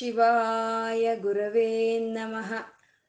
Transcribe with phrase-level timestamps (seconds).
[0.00, 1.70] ಶಿವಾಯ ಗುರವೇ
[2.08, 2.50] ನಮಃ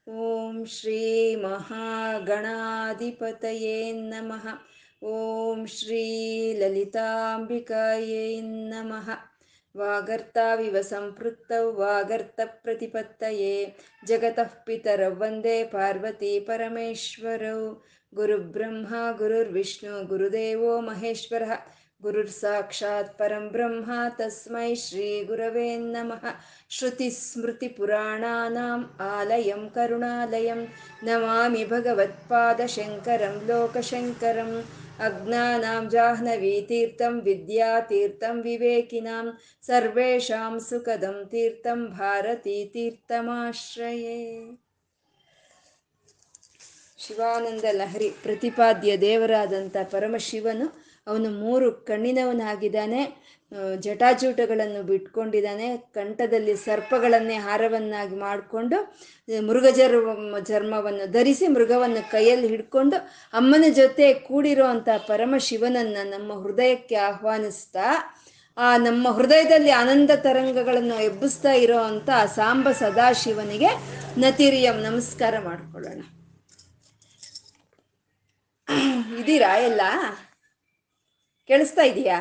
[0.07, 0.97] ಓಂ ಶ್ರೀ
[1.43, 2.71] ಮಹಾಗಣಾಧಿಪತಯೇ
[3.91, 4.45] ನಮಃ
[5.09, 6.01] ಓಂ ಶ್ರೀ
[6.53, 8.25] ಲಲಿತಾಂಬಿಕಾಯೇ
[8.69, 9.07] ನಮಃ
[9.75, 13.55] ವಾಗರ್ತಾವಿವ ಸಂಪೃಕ್ತೌ ವಾಗರ್ತಪ್ರತಿಪತ್ತಯೇ
[14.03, 17.61] ಜಗತಃ ಪಿತರೌ ವಂದೇ ಪಾರ್ವತಿ ಪರಮೇಶ್ವರೌ
[18.13, 21.53] ಗುರುಬ್ರಹ್ಮ ಗುರುರ್ವಿಷ್ಣು ಗುರುದೇವೋ ಮಹೇಶ್ವರಃ
[22.03, 26.23] ಪರಂ ಬ್ರಹ್ಮ ತಸ್ಮೈ ಶ್ರೀ ಗುರವೇ ನಮಃ
[26.71, 30.67] ಶ್ರುತಿಸ್ಮೃತಿಪುರಾಣಾನಾम् ಆಲಯಂ ಕರುಣಾಲಯಂ
[31.03, 34.63] ನಮಾಮಿ ಭಗವತ್ಪಾದಶಂಕರಂ ಲೋಕಶಂಕರಂ
[35.01, 44.19] ಅಜ್ಞಾನಾಂ ಜಾಹ್ನವೀತೀರ್ಥಂ ವಿದ್ಯಾತೀರ್ಥಂ ವಿವೇಕಿನಾಂ ಸರ್ವೇಷಾಂ ಸುಖದಂ ತೀರ್ಥಂ ಭಾರತೀತೀರ್ಥಮಾಶ್ರಯೇ
[46.99, 50.65] ಶಿವಾನಂದ ಲಹರಿ ಪ್ರತಿಪಾದ್ಯ ದೇವರಾದಂಥ ಪರಮಶಿವನು
[51.07, 53.01] ಅವನು ಮೂರು ಕಣ್ಣಿನವನಾಗಿದ್ದಾನೆ
[53.79, 58.77] ಜಟಾಜೂಟಗಳನ್ನು ಬಿಟ್ಕೊಂಡಿದ್ದಾನೆ, ಕಂಠದಲ್ಲಿ ಸರ್ಪಗಳನ್ನೇ ಹಾರವನ್ನಾಗಿ ಮಾಡಿಕೊಂಡು
[59.47, 59.95] ಮೃಗಜರ್
[60.49, 62.97] ಚರ್ಮವನ್ನು ಧರಿಸಿ ಮೃಗವನ್ನು ಕೈಯಲ್ಲಿ ಹಿಡ್ಕೊಂಡು
[63.33, 67.87] ಅಮ್ಮನ ಜೊತೆ ಕೂಡಿರೋ ಅಂಥ ಪರಮಶಿವನನ್ನು ನಮ್ಮ ಹೃದಯಕ್ಕೆ ಆಹ್ವಾನಿಸ್ತಾ,
[68.57, 73.69] ಆ ನಮ್ಮ ಹೃದಯದಲ್ಲಿ ಆನಂದ ತರಂಗಗಳನ್ನು ಎಬ್ಬಿಸ್ತಾ ಇರೋ ಅಂಥ ಸಾಂಬ ಸದಾಶಿವನಿಗೆ
[74.17, 76.01] ನತಿರಿಯಂ ನಮಸ್ಕಾರ ಮಾಡ್ಕೊಳ್ಳೋಣ.
[79.21, 79.81] ಇದೀರಾ ಎಲ್ಲ?
[81.51, 82.17] ಕೇಳಿಸ್ತಾ ಇದೆಯಾ?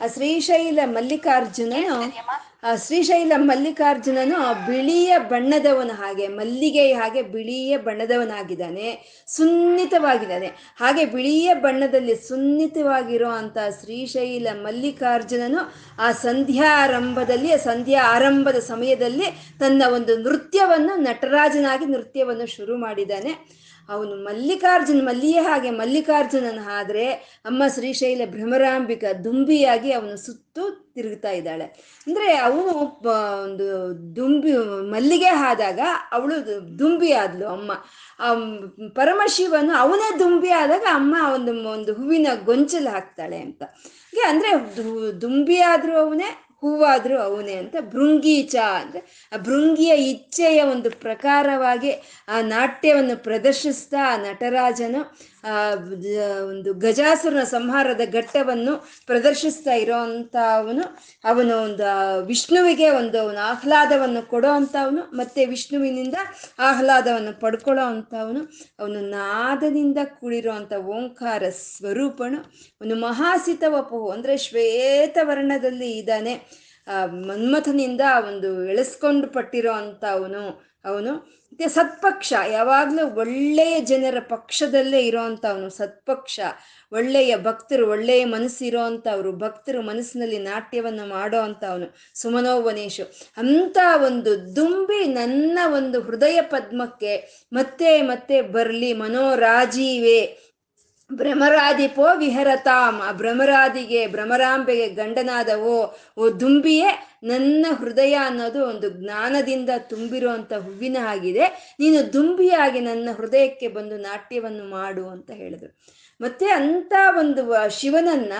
[0.00, 8.88] ಆ ಶ್ರೀಶೈಲ ಮಲ್ಲಿಕಾರ್ಜುನನು ಆ ಶ್ರೀಶೈಲ ಮಲ್ಲಿಕಾರ್ಜುನನು ಬಿಳಿಯ ಬಣ್ಣದವನ ಹಾಗೆ, ಮಲ್ಲಿಗೆ ಹಾಗೆ ಬಿಳಿಯ ಬಣ್ಣದವನಾಗಿದ್ದಾನೆ,
[9.26, 10.46] ಸುನ್ನಿತವಾಗಿದ್ದಾನೆ.
[10.76, 20.96] ಹಾಗೆ ಬಿಳಿಯ ಬಣ್ಣದಲ್ಲಿ ಸುನ್ನಿತವಾಗಿರೋ ಅಂತ ಶ್ರೀಶೈಲ ಮಲ್ಲಿಕಾರ್ಜುನನು ಆ ಸಂಧ್ಯಾರಂಭದಲ್ಲಿ ಸಂಧ್ಯಾ ಆರಂಭದ ಸಮಯದಲ್ಲಿ ತನ್ನ ಒಂದು ನೃತ್ಯವನ್ನು,
[20.96, 23.58] ನಟರಾಜನಾಗಿ ನೃತ್ಯವನ್ನು ಶುರು ಮಾಡಿದ್ದಾನೆ.
[23.88, 27.06] ಅವನು ಮಲ್ಲಿಕಾರ್ಜುನ, ಮಲ್ಲಿಯೇ ಹಾಗೆ, ಮಲ್ಲಿಕಾರ್ಜುನನ ಆದ್ರೆ
[27.44, 31.64] ಅಮ್ಮ ಶ್ರೀಶೈಲ ಭ್ರಮರಾಂಬಿಕ ದುಂಬಿಯಾಗಿ ಅವನು ಸುತ್ತು ತಿರುಗ್ತಾ ಇದ್ದಾಳೆ.
[32.06, 32.72] ಅಂದ್ರೆ ಅವನು
[33.46, 33.66] ಒಂದು
[34.16, 34.52] ದುಂಬಿ,
[34.90, 35.80] ಮಲ್ಲಿಗೆ ಆದಾಗ
[36.12, 36.36] ಅವಳು
[36.78, 37.72] ದುಂಬಿ ಆದ್ಲು ಅಮ್ಮ
[38.94, 43.62] ಪರಮಶಿವನು ಅವನೇ ದುಂಬಿ ಆದಾಗ ಅಮ್ಮ ಒಂದು ಒಂದು ಹೂವಿನ ಗೊಂಚಲು ಹಾಕ್ತಾಳೆ ಅಂತ.
[44.28, 44.50] ಅಂದ್ರೆ
[45.20, 46.30] ದುಂಬಿ ಆದ್ರೂ ಅವನೇ
[46.62, 49.00] ಹೂವಾದ್ರೂ ಅವನೇ ಅಂತ ಭೃಂಗೀಚ ಅಂದ್ರೆ
[49.32, 51.92] ಆ ಭೃಂಗಿಯ ಇಚ್ಛೆಯ ಒಂದು ಪ್ರಕಾರವಾಗಿ
[52.28, 55.02] ಆ ನಾಟ್ಯವನ್ನು ಪ್ರದರ್ಶಿಸ್ತಾ ಆ ನಟರಾಜನು
[56.48, 60.82] ಒಂದು ಗಜಾಸುರನ ಸಂಹಾರದ ಘಟ್ಟವನ್ನು ಪ್ರದರ್ಶಿಸ್ತಾ ಇರೋ ಅಂತ ಅವನು
[61.24, 61.84] ಅವನು ಒಂದು
[62.26, 66.14] ವಿಷ್ಣುವಿಗೆ ಒಂದು ಅವನು ಆಹ್ಲಾದವನ್ನು ಕೊಡೋ ಅಂಥವನು ಮತ್ತೆ ವಿಷ್ಣುವಿನಿಂದ
[66.58, 68.40] ಆಹ್ಲಾದವನ್ನು ಪಡ್ಕೊಳ್ಳೋ ಅಂಥವನು
[68.78, 72.38] ಅವನು ನಾದನಿಂದ ಕೂಡಿರೋ ಓಂಕಾರ ಸ್ವರೂಪನು.
[72.82, 76.68] ಒಂದು ಮಹಾಸಿತ ವಪುಹು ಅಂದರೆ ಶ್ವೇತವರ್ಣದಲ್ಲಿ ಇದ್ದಾನೆ.
[77.06, 80.04] ಮನ್ಮಥನಿಂದ ಒಂದು ಎಳೆಸ್ಕೊಂಡು ಪಟ್ಟಿರೋ ಅಂಥ
[80.84, 81.38] ಅವನು?
[81.52, 86.40] ಮತ್ತೆ ಸತ್ಪಕ್ಷ, ಯಾವಾಗಲೂ ಒಳ್ಳೆಯ ಜನರ ಪಕ್ಷದಲ್ಲೇ ಇರೋ ಅವನು ಸತ್ಪಕ್ಷ.
[86.92, 95.58] ಒಳ್ಳೆಯ ಭಕ್ತರು, ಒಳ್ಳೆಯ ಮನಸ್ಸಿರೋ ಅಂಥವ್ರು ಭಕ್ತರು ಮನಸ್ಸಿನಲ್ಲಿ ನಾಟ್ಯವನ್ನು ಮಾಡೋ ಅಂಥವನು ಸುಮನೋವನೇಶು ಅಂಥ ಒಂದು ದುಂಬಿ ನನ್ನ
[95.66, 100.47] ಒಂದು ಹೃದಯ ಪದ್ಮಕ್ಕೆ ಮತ್ತೆ ಮತ್ತೆ ಬರಲಿ, ಮನೋರಾಜೀವೇ.
[101.10, 106.90] ಭ್ರಮರಾದಿಪೋ ವಿಹರತಾಮ್ ಆ ಭ್ರಮರಾದಿಗೆ, ಭ್ರಮರಾಂಬೆಗೆ ಗಂಡನಾದವೋ, ಓ ದುಂಬಿಯೇ,
[107.24, 111.46] ನನ್ನ ಹೃದಯ ಅನ್ನೋದು ಒಂದು ಜ್ಞಾನದಿಂದ ತುಂಬಿರುವಂಥ ಹೂವಿನ ಆಗಿದೆ
[111.78, 115.97] ನೀನು ದುಂಬಿಯಾಗಿ ನನ್ನ ಹೃದಯಕ್ಕೆ ಬಂದು ನಾಟ್ಯವನ್ನು ಮಾಡು ಅಂತ ಹೇಳಿದ್ರು.
[116.20, 118.32] ಮತ್ತೆ ಅಂತ ಒಂದು ಶಿವನನ್ನ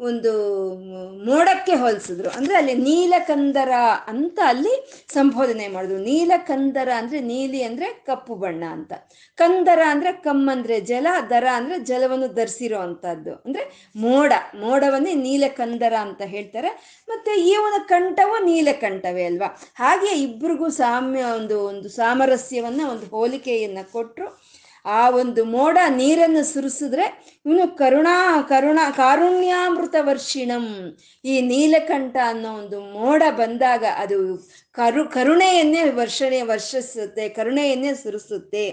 [0.00, 0.32] ಒಂದು
[1.24, 2.30] ಮೋಡಕ್ಕೆ ಹೋಲಿಸಿದ್ರು.
[2.30, 3.70] ಅಂದ್ರೆ ಅಲ್ಲಿ ನೀಲಕಂದರ
[4.06, 5.98] ಅಂತ ಅಲ್ಲಿ ಸಂಬೋಧನೆ ಮಾಡಿದ್ರು.
[5.98, 8.92] ನೀಲಕಂದರ ಅಂದ್ರೆ ನೀಲಿ ಅಂದ್ರೆ ಕಪ್ಪು ಬಣ್ಣ ಅಂತ.
[9.34, 16.68] ಕಂದರ ಅಂದ್ರೆ ಕಮ್ಮಂದ್ರೆ ಜಲ, ದರ ಅಂದ್ರೆ ಜಲವನ್ನು ಧರಿಸಿರೋ ಅಂತದ್ದು ಅಂದ್ರೆ ಮೋಡ, ಮೋಡವನ್ನೇ ನೀಲಕಂದರ ಅಂತ ಹೇಳ್ತಾರೆ.
[17.08, 19.60] ಮತ್ತೆ ಇವನ ಕಂಠವು ನೀಲಕಂಠವೇ ಅಲ್ವಾ?
[19.74, 27.06] ಹಾಗೆ ಇಬ್ರಿಗೂ ಸಾಮ್ಯ ಒಂದು ಒಂದು ಸಾಮರಸ್ಯವನ್ನ, ಒಂದು ಹೋಲಿಕೆಯನ್ನ ಕೊಟ್ಟರು ಆ ಒಂದು ಮೋಡ ನೀರನ್ನು ಸುರಿಸಿದ್ರೆ
[27.46, 34.18] ಇವನು ಕರುಣಾ, ಕರುಣ ಕಾರುಣ್ಯಾಮೃತ ವರ್ಷಿಣಂ ಈ ನೀಲಕಂಠ ಅನ್ನೋ ಒಂದು ಮೋಡ ಬಂದಾಗ ಅದು
[34.72, 38.64] ಕರು, ಕರುಣೆಯನ್ನೇ ವರ್ಷಣೆ, ವರ್ಷಿಸುತ್ತೆ, ಕರುಣೆಯನ್ನೇ ಸುರಿಸುತ್ತೆ.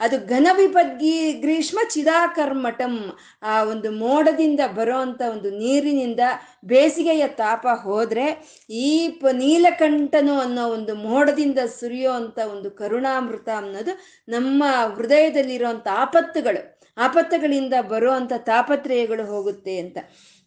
[0.00, 2.94] ಅದು ಘನ ವಿಪದ್ಗಿ ಗ್ರೀಷ್ಮ ಚಿದಾಕರ್ಮಟಂ
[3.42, 6.20] ಆ ಒಂದು ಮೋಡದಿಂದ ಬರೋ ಅಂಥ ಒಂದು ನೀರಿನಿಂದ
[6.64, 8.26] ಬೇಸಿಗೆಯ ತಾಪ ಹೋದ್ರೆ
[8.70, 13.94] ಈ ಪ, ನೀಲಕಂಠನು ಅನ್ನೋ ಒಂದು ಮೋಡದಿಂದ ಸುರಿಯೋ ಅಂಥ ಒಂದು ಕರುಣಾಮೃತ ಅನ್ನೋದು
[14.28, 14.64] ನಮ್ಮ
[14.96, 16.79] ಹೃದಯದಲ್ಲಿರುವಂಥ ಆಪತ್ತುಗಳು.
[17.00, 19.98] ಆಪತ್ತುಗಳಿಂದ ಬರುವಂಥ ತಾಪತ್ರಯಗಳು ಹೋಗುತ್ತೆ ಅಂತ.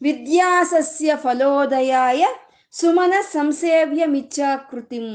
[0.01, 2.23] ವಿದ್ಯಾಸಸ್ಯ ಫಲೋದಯಾಯ
[2.71, 5.07] ಸುಮನ ಸಂಸೇವ್ಯ ಮಿಚ್ಚಾಕೃತಿಂ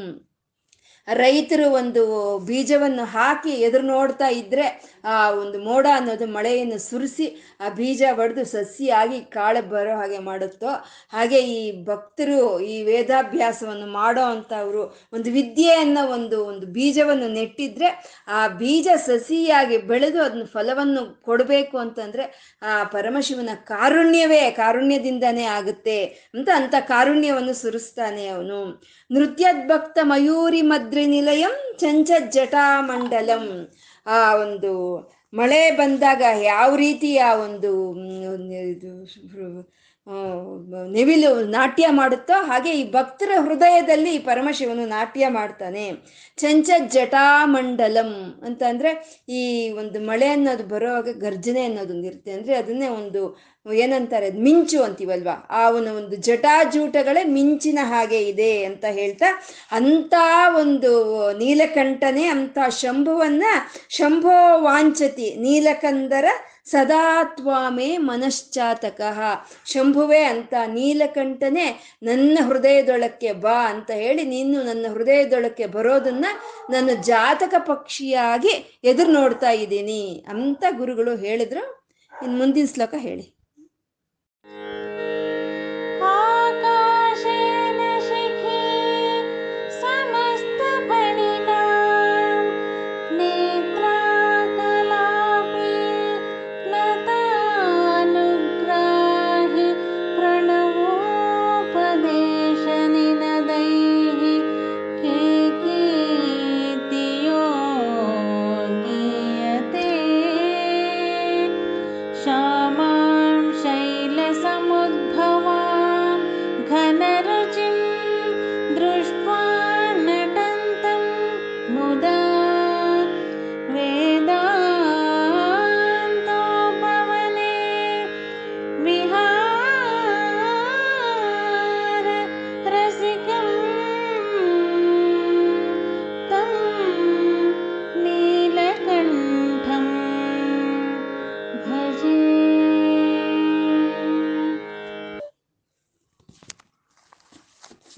[1.15, 2.03] ರೈತರು ಒಂದು
[2.47, 4.67] ಬೀಜವನ್ನು ಹಾಕಿ ಎದುರು ನೋಡ್ತಾ ಇದ್ರೆ,
[5.05, 7.27] ಆ ಒಂದು ಮೋಡ ಅನ್ನೋದು ಮಳೆಯನ್ನು ಸುರಿಸಿ,
[7.61, 10.71] ಆ ಬೀಜ ಒಡೆದು ಸಸಿಯಾಗಿ ಕಾಳು ಬರೋ ಹಾಗೆ ಮಾಡುತ್ತೋ,
[11.13, 14.83] ಹಾಗೆ ಈ ಭಕ್ತರು ಈ ವೇದಾಭ್ಯಾಸವನ್ನು ಮಾಡೋ ಅಂಥವ್ರು
[15.13, 17.91] ಒಂದು ವಿದ್ಯೆಯನ್ನ ಒಂದು ಒಂದು ಬೀಜವನ್ನು ನೆಟ್ಟಿದ್ರೆ,
[18.29, 22.27] ಆ ಬೀಜ ಸಸಿಯಾಗಿ ಬೆಳೆದು ಅದನ್ನ ಫಲವನ್ನು ಕೊಡಬೇಕು ಅಂತಂದ್ರೆ,
[22.63, 25.99] ಆ ಪರಮಶಿವನ ಕಾರುಣ್ಯವೇ, ಕಾರುಣ್ಯದಿಂದನೇ ಆಗುತ್ತೆ
[26.35, 28.61] ಅಂತ ಅಂತ ಕಾರುಣ್ಯವನ್ನು ಸುರಿಸ್ತಾನೆ ಅವನು.
[29.11, 33.75] ನೃತ್ಯದ್ಭಕ್ತ ಮಯೂರಿ ಮದ್ರಿ ನಿಲಯಂ ಚಂಚ ಜಟಾಮಂಡಲಂ.
[34.07, 34.99] ಆ ಒಂದು
[35.35, 37.97] ಮಳೆ ಬಂದಾಗ ಯಾವ ರೀತಿಯ ಒಂದು
[38.71, 39.19] ಇದು
[40.93, 45.93] ನೆವಿಲು ನಾಟ್ಯ ಮಾಡುತ್ತೋ ಹಾಗೆ ಈ ಭಕ್ತರ ಹೃದಯದಲ್ಲಿ ಪರಮಶಿವನು ನಾಟ್ಯ ಮಾಡ್ತಾನೆ.
[46.37, 48.63] ಚಂಚ ಜಟಾಮಂಡಲಂ ಅಂತ
[49.29, 53.39] ಈ ಒಂದು ಮಳೆ ಅನ್ನೋದು ಬರುವಾಗ ಗರ್ಜನೆ ಅನ್ನೋದೊಂದು ಇರುತ್ತೆ ಅಂದ್ರೆ ಅದನ್ನೇ ಒಂದು
[53.73, 54.31] ಏನಂತಾರೆ?
[54.31, 55.47] ಮಿಂಚು ಅಂತೀವಲ್ವಾ?
[55.51, 59.43] ಆ ಒಂದು ಜಟಾಜೂಟಗಳೇ ಮಿಂಚಿನ ಹಾಗೆ ಇದೆ ಅಂತ ಹೇಳ್ತಾ
[59.73, 60.15] ಅಂತ
[60.57, 60.93] ಒಂದು
[61.33, 63.45] ನೀಲಕಂಠನೆ ಅಂತ ಶಂಭುವನ್ನ
[63.89, 66.25] ಶಂಭೋ ವಾಂಚತಿ, ನೀಲಕಂದರ
[66.67, 69.01] ಸದಾ ತ್ವಾಮೇ ಮನಶ್ಚಾತಕ.
[69.67, 76.27] ಶಂಭುವೆ ಅಂತ ನೀಲಕಂಠನೆ ನನ್ನ ಹೃದಯದೊಳಕ್ಕೆ ಬಾ ಅಂತ ಹೇಳಿ ನೀನು ನನ್ನ ಹೃದಯದೊಳಕ್ಕೆ ಬರೋದನ್ನ
[76.71, 81.95] ನನ್ನ ಜಾತಕ ಪಕ್ಷಿಯಾಗಿ ಎದುರು ನೋಡ್ತಾ ಇದ್ದೀನಿ ಅಂತ ಗುರುಗಳು ಹೇಳಿದ್ರು.
[82.23, 83.38] ಇನ್ನು ಮುಂದಿನ ಶ್ಲೋಕ ಹೇಳಿ.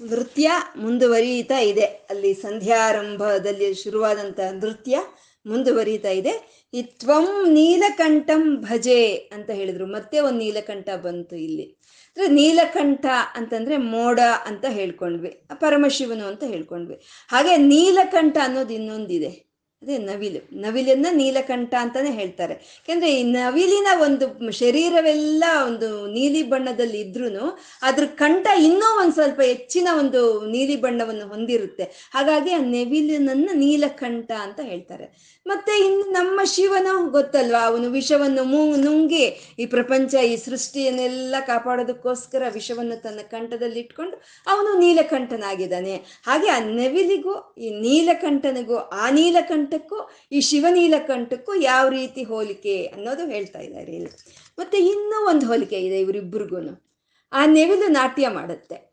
[0.09, 1.81] ನೃತ್ಯ ಮುಂದುವರಿಯುತ್ತಾ ಇದೆ.
[1.81, 4.99] ಅಲ್ಲಿ ಸಂಧ್ಯಾರಂಭದಲ್ಲಿ ಶುರುವಾದಂಥ ನೃತ್ಯ
[5.45, 6.63] ಮುಂದುವರಿಯುತ್ತಾ ಇದೆ.
[6.73, 9.85] ಈ ತ್ವಂ ನೀಲಕಂಠಂ ಭಜೆ ಅಂತ ಹೇಳಿದ್ರು.
[9.85, 11.63] ಮತ್ತೆ ಒಂದು ನೀಲಕಂಠ ಬಂತು ಇಲ್ಲಿ.
[12.07, 13.05] ಅಂದ್ರೆ ನೀಲಕಂಠ
[13.35, 15.41] ಅಂತಂದ್ರೆ ಮೋಡ ಅಂತ ಹೇಳ್ಕೊಂಡ್ವಿ.
[15.53, 16.95] ಪರಮಶಿವನು ಅಂತ ಹೇಳ್ಕೊಂಡ್ವಿ.
[17.29, 19.50] ಹಾಗೆ ನೀಲಕಂಠ ಅನ್ನೋದು ಇನ್ನೊಂದಿದೆ.
[19.81, 20.39] ಅದೇ ನವಿಲು.
[20.61, 22.53] ನವಿಲನ್ನ ನೀಲಕಂಠ ಅಂತಾನೆ ಹೇಳ್ತಾರೆ.
[22.53, 27.47] ಯಾಕೆಂದ್ರೆ ಈ ನವಿಲಿನ ಒಂದು ಶರೀರವೆಲ್ಲ ಒಂದು ನೀಲಿ ಬಣ್ಣದಲ್ಲಿ ಇದ್ರೂ
[27.81, 31.83] ಅದ್ರ ಕಂಠ ಇನ್ನೂ ಒಂದ್ ಸ್ವಲ್ಪ ಹೆಚ್ಚಿನ ಒಂದು ನೀಲಿ ಬಣ್ಣವನ್ನು ಹೊಂದಿರುತ್ತೆ.
[32.13, 35.07] ಹಾಗಾಗಿ ಆ ನವಿಲಿನನ್ನ ನೀಲಕಂಠ ಅಂತ ಹೇಳ್ತಾರೆ.
[35.45, 37.59] ಮತ್ತೆ ಇನ್ನು ನಮ್ಮ ಶಿವನ ಗೊತ್ತಲ್ವಾ?
[37.59, 45.95] ಅವನು ವಿಷವನ್ನು ಮೂ, ನುಂಗಿ ಈ ಪ್ರಪಂಚ, ಈ ಸೃಷ್ಟಿಯನ್ನೆಲ್ಲ ಕಾಪಾಡೋದಕ್ಕೋಸ್ಕರ ವಿಷವನ್ನು ತನ್ನ ಕಂಠದಲ್ಲಿ ಇಟ್ಕೊಂಡು ಅವನು ನೀಲಕಂಠನಾಗಿದ್ದಾನೆ.
[45.95, 53.91] ಹಾಗೆ ಆ ನವಿಲಿಗೂ, ಈ ನೀಲಕಂಠನಿಗೂ, ಆ ನೀಲಕಂಠಕ್ಕೂ, ಈ ಶಿವನೀಲಕಂಠಕ್ಕೂ ಯಾವ ರೀತಿ ಹೋಲಿಕೆ ಅನ್ನೋದು ಹೇಳ್ತಾ ಇದ್ದಾರೆ
[53.91, 54.11] ಇಲ್ಲಿ.
[54.59, 56.87] ಮತ್ತೆ ಇನ್ನೂ ಒಂದು ಹೋಲಿಕೆ ಇದೆ ಇವರಿಬ್ಬರಿಗೂ
[57.31, 58.90] ಆ ನೆವಿಲು ನಾಟ್ಯ ಮಾಡುತ್ತೆ.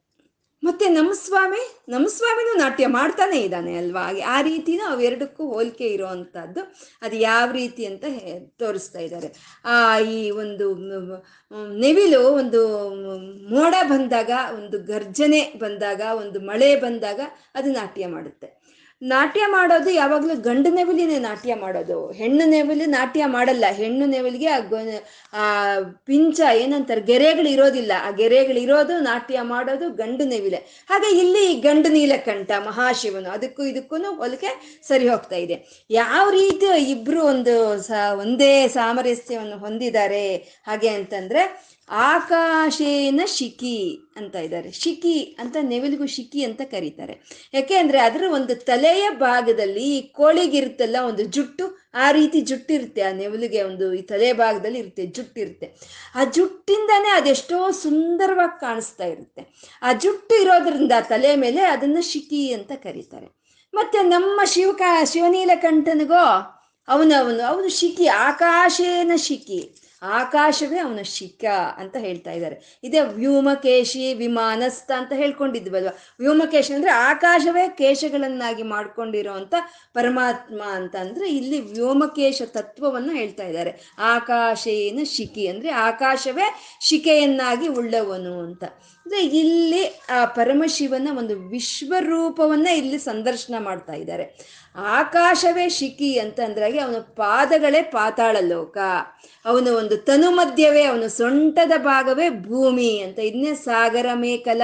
[0.62, 4.02] ಮತ್ತೆ ನಮ್ಮ ಸ್ವಾಮಿ, ನಮ್ಮ ಸ್ವಾಮಿನೂ ನಾಟ್ಯ ಮಾಡ್ತಾನೆ ಇದ್ದಾನೆ ಅಲ್ವಾ?
[4.02, 6.60] ಹಾಗೆ ಆ ರೀತಿನ ಅವೆರಡಕ್ಕೂ ಹೋಲಿಕೆ ಇರೋವಂಥದ್ದು.
[7.02, 8.05] ಅದು ಯಾವ ರೀತಿ ಅಂತ
[8.58, 9.60] ತೋರಿಸ್ತಾ ಇದ್ದಾರೆ.
[9.64, 10.75] ಆ, ಈ ಒಂದು
[11.78, 12.90] ನೆವಿಲು ಒಂದು
[13.54, 17.21] ಮೋಡ ಬಂದಾಗ, ಒಂದು ಗರ್ಜನೆ ಬಂದಾಗ, ಒಂದು ಮಳೆ ಬಂದಾಗ
[17.54, 18.58] ಅದು ನಾಟ್ಯ ಮಾಡುತ್ತೆ.
[19.02, 22.11] ನಾಟ್ಯ ಮಾಡೋದು ಯಾವಾಗಲೂ ಗಂಡು ನೆವಿಲಿನೇ ನಾಟ್ಯ ಮಾಡೋದು.
[22.11, 23.64] ಹೆಣ್ಣು ನೆವಿಲಿ ನಾಟ್ಯ ಮಾಡಲ್ಲ.
[23.73, 24.47] ಹೆಣ್ಣು ನೆವಿಲಿಗೆ
[25.35, 27.93] ಆ ಪಿಂಚ ಏನಂತಾರೆ, ಗೆರೆಗಳು ಇರೋದಿಲ್ಲ.
[28.02, 30.87] ಆ ಗೆರೆಗಳು ಇರೋದು ನಾಟ್ಯ ಮಾಡೋದು ಗಂಡು ನೆವಿಲೆ.
[30.88, 35.87] ಹಾಗೆ ಇಲ್ಲಿ ಗಂಡು ನೀಲಕಂಠ, ಮಹಾಶಿವನು ಅದಕ್ಕೂ ಇದಕ್ಕೂ ಹೊಲಿಕೆ ಸರಿ ಹೋಗ್ತಾ ಇದೆ.
[35.90, 37.57] ಯಾವ ರೀತಿ ಇಬ್ರು ಒಂದು
[38.19, 40.37] ಒಂದೇ ಸಾಮರಸ್ಯವನ್ನು ಹೊಂದಿದ್ದಾರೆ?
[40.37, 44.71] ಹಾಗೆ ಅಂತಂದ್ರೆ ಆಕಾಶೇನ ಶಿಖಿ ಅಂತ ಇದ್ದಾರೆ.
[44.71, 47.21] ಶಿಖಿ ಅಂತ ನೆವಿಲಿಗೂ ಶಿಖಿ ಅಂತ ಕರೀತಾರೆ.
[47.54, 53.02] ಯಾಕೆ ಅಂದ್ರೆ ಅದರ ಒಂದು ತಲೆಯ ಭಾಗದಲ್ಲಿ ಈ ಕೋಳಿಗಿರುತ್ತಲ್ಲ ಒಂದು ಜುಟ್ಟು, ಆ ರೀತಿ ಜುಟ್ಟಿರುತ್ತೆ.
[53.02, 55.75] ಆ ನೆವಲಿಗೆ ಒಂದು ಈ ತಲೆ ಭಾಗದಲ್ಲಿ ಇರುತ್ತೆ, ಜುಟ್ಟಿರುತ್ತೆ.
[56.14, 59.71] ಆ ಜುಟ್ಟಿಂದಾನೇ ಅದೆಷ್ಟೋ ಸುಂದರವಾಗಿ ಕಾಣಿಸ್ತಾ ಇರುತ್ತೆ.
[59.83, 63.38] ಆ ಜುಟ್ಟು ಇರೋದ್ರಿಂದ ತಲೆ ಮೇಲೆ ಅದನ್ನ ಶಿಖಿ ಅಂತ ಕರೀತಾರೆ.
[63.75, 66.54] ಮತ್ತೆ ನಮ್ಮ ಶಿವಕ ಶಿವನೀಲಕಂಠನಿಗೋ,
[66.88, 69.88] ಅವನವನು, ಅವನು ಶಿಖಿ, ಆಕಾಶೇನ ಶಿಖಿ.
[70.02, 71.45] ಆಕಾಶವೇ ಅವನ ಶಿಖ
[71.76, 72.81] ಅಂತ ಹೇಳ್ತಾ ಇದ್ದಾರೆ.
[72.85, 75.88] ಇದೇ ವ್ಯೋಮಕೇಶಿ ವಿಮಾನಸ್ಥ ಅಂತ ಹೇಳ್ಕೊಂಡಿದ್ವಲ್ವ?
[76.21, 79.55] ವ್ಯೋಮಕೇಶ ಅಂದ್ರೆ ಆಕಾಶವೇ ಕೇಶಗಳನ್ನಾಗಿ ಮಾಡ್ಕೊಂಡಿರೋಂಥ
[79.95, 83.95] ಪರಮಾತ್ಮ ಅಂತ ಅಂದ್ರೆ ಇಲ್ಲಿ ವ್ಯೋಮಕೇಶ ತತ್ವವನ್ನು ಹೇಳ್ತಾ ಇದ್ದಾರೆ.
[83.99, 88.64] ಆಕಾಶೇನ ಶಿಖಿ ಅಂದ್ರೆ ಆಕಾಶವೇ ಶಿಖೆಯನ್ನಾಗಿ ಉಳ್ಳವನು ಅಂತ.
[88.64, 94.25] ಅಂದ್ರೆ ಇಲ್ಲಿ ಆ ಪರಮಶಿವನ ಒಂದು ವಿಶ್ವರೂಪವನ್ನ ಇಲ್ಲಿ ಸಂದರ್ಶನ ಮಾಡ್ತಾ ಇದ್ದಾರೆ.
[94.78, 98.78] ಆಕಾಶವೇ ಶಿಖಿ ಅಂತಂದ್ರಾಗೆ ಅವನ ಪಾದಗಳೇ ಪಾತಾಳ ಲೋಕ
[99.44, 103.18] ಅವನ ಒಂದು ತನು ಮಧ್ಯವೇ ಅವನ ಸೊಂಟದ ಭಾಗವೇ ಭೂಮಿ ಅಂತ.
[103.18, 104.62] ಇದನ್ನೇ ಸಾಗರ ಮೇಕಲ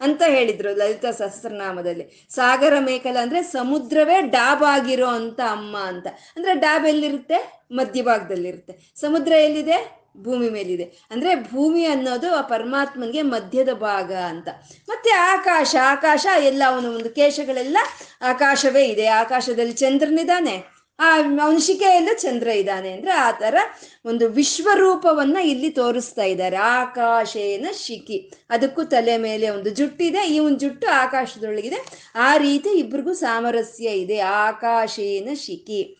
[0.00, 2.26] ಅಂತ ಹೇಳಿದ್ರು ಲಲಿತಾ ಸಹಸ್ರನಾಮದಲ್ಲಿ.
[2.30, 6.06] ಸಾಗರ ಮೇಕಲ ಅಂದ್ರೆ ಸಮುದ್ರವೇ ಡಾಬ್ ಆಗಿರೋ ಅಂತ ಅಮ್ಮ ಅಂತ.
[6.36, 7.62] ಅಂದ್ರೆ ಡಾಬ್ ಎಲ್ಲಿರುತ್ತೆ?
[7.72, 8.92] ಮಧ್ಯಭಾಗದಲ್ಲಿರುತ್ತೆ.
[9.00, 9.97] ಸಮುದ್ರ ಎಲ್ಲಿದೆ?
[10.22, 10.84] ಭೂಮಿ ಮೇಲಿದೆ.
[11.10, 14.48] ಅಂದ್ರೆ ಭೂಮಿ ಅನ್ನೋದು ಆ ಪರಮಾತ್ಮನ್ಗೆ ಮಧ್ಯದ ಭಾಗ ಅಂತ.
[14.88, 17.78] ಮತ್ತೆ ಆಕಾಶ ಆಕಾಶ ಎಲ್ಲ ಅವನ ಒಂದು ಕೇಶಗಳೆಲ್ಲ
[18.22, 19.06] ಆಕಾಶವೇ ಇದೆ.
[19.06, 23.56] ಆಕಾಶದಲ್ಲಿ ಚಂದ್ರನಿದ್ದಾನೆ ಆ ಅವನ ಶಿಕೆಯಲ್ಲೂ ಚಂದ್ರ ಇದ್ದಾನೆ ಅಂದ್ರೆ ಆ ತರ
[24.04, 26.56] ಒಂದು ವಿಶ್ವರೂಪವನ್ನ ಇಲ್ಲಿ ತೋರಿಸ್ತಾ ಇದ್ದಾರೆ.
[26.56, 28.32] ಆಕಾಶೇನ ಶಿಖಿ.
[28.50, 30.28] ಅದಕ್ಕೂ ತಲೆ ಮೇಲೆ ಒಂದು ಜುಟ್ಟಿದೆ.
[30.28, 32.10] ಈ ಒಂದು ಜುಟ್ಟು ಆಕಾಶದೊಳಗಿದೆ.
[32.14, 34.18] ಆ ರೀತಿ ಇಬ್ರಿಗೂ ಸಾಮರಸ್ಯ ಇದೆ.
[34.18, 35.97] ಆಕಾಶೇನ ಶಿಖಿ.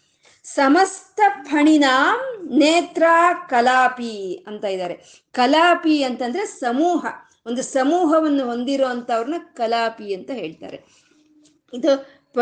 [0.54, 3.02] ಸಮಸ್ತ ಫಣಿನಾಂ ನೇತ್ರ
[3.48, 5.26] ಕಲಾಪಿ ಅಂತ ಇದ್ದಾರೆ.
[5.32, 7.06] ಕಲಾಪಿ ಅಂತಂದ್ರೆ ಸಮೂಹ.
[7.46, 10.84] ಒಂದು ಸಮೂಹವನ್ನು ಹೊಂದಿರೋ ಅಂತವ್ರನ್ನ ಕಲಾಪಿ ಅಂತ ಹೇಳ್ತಾರೆ.
[11.72, 12.38] ಇದು ಪ,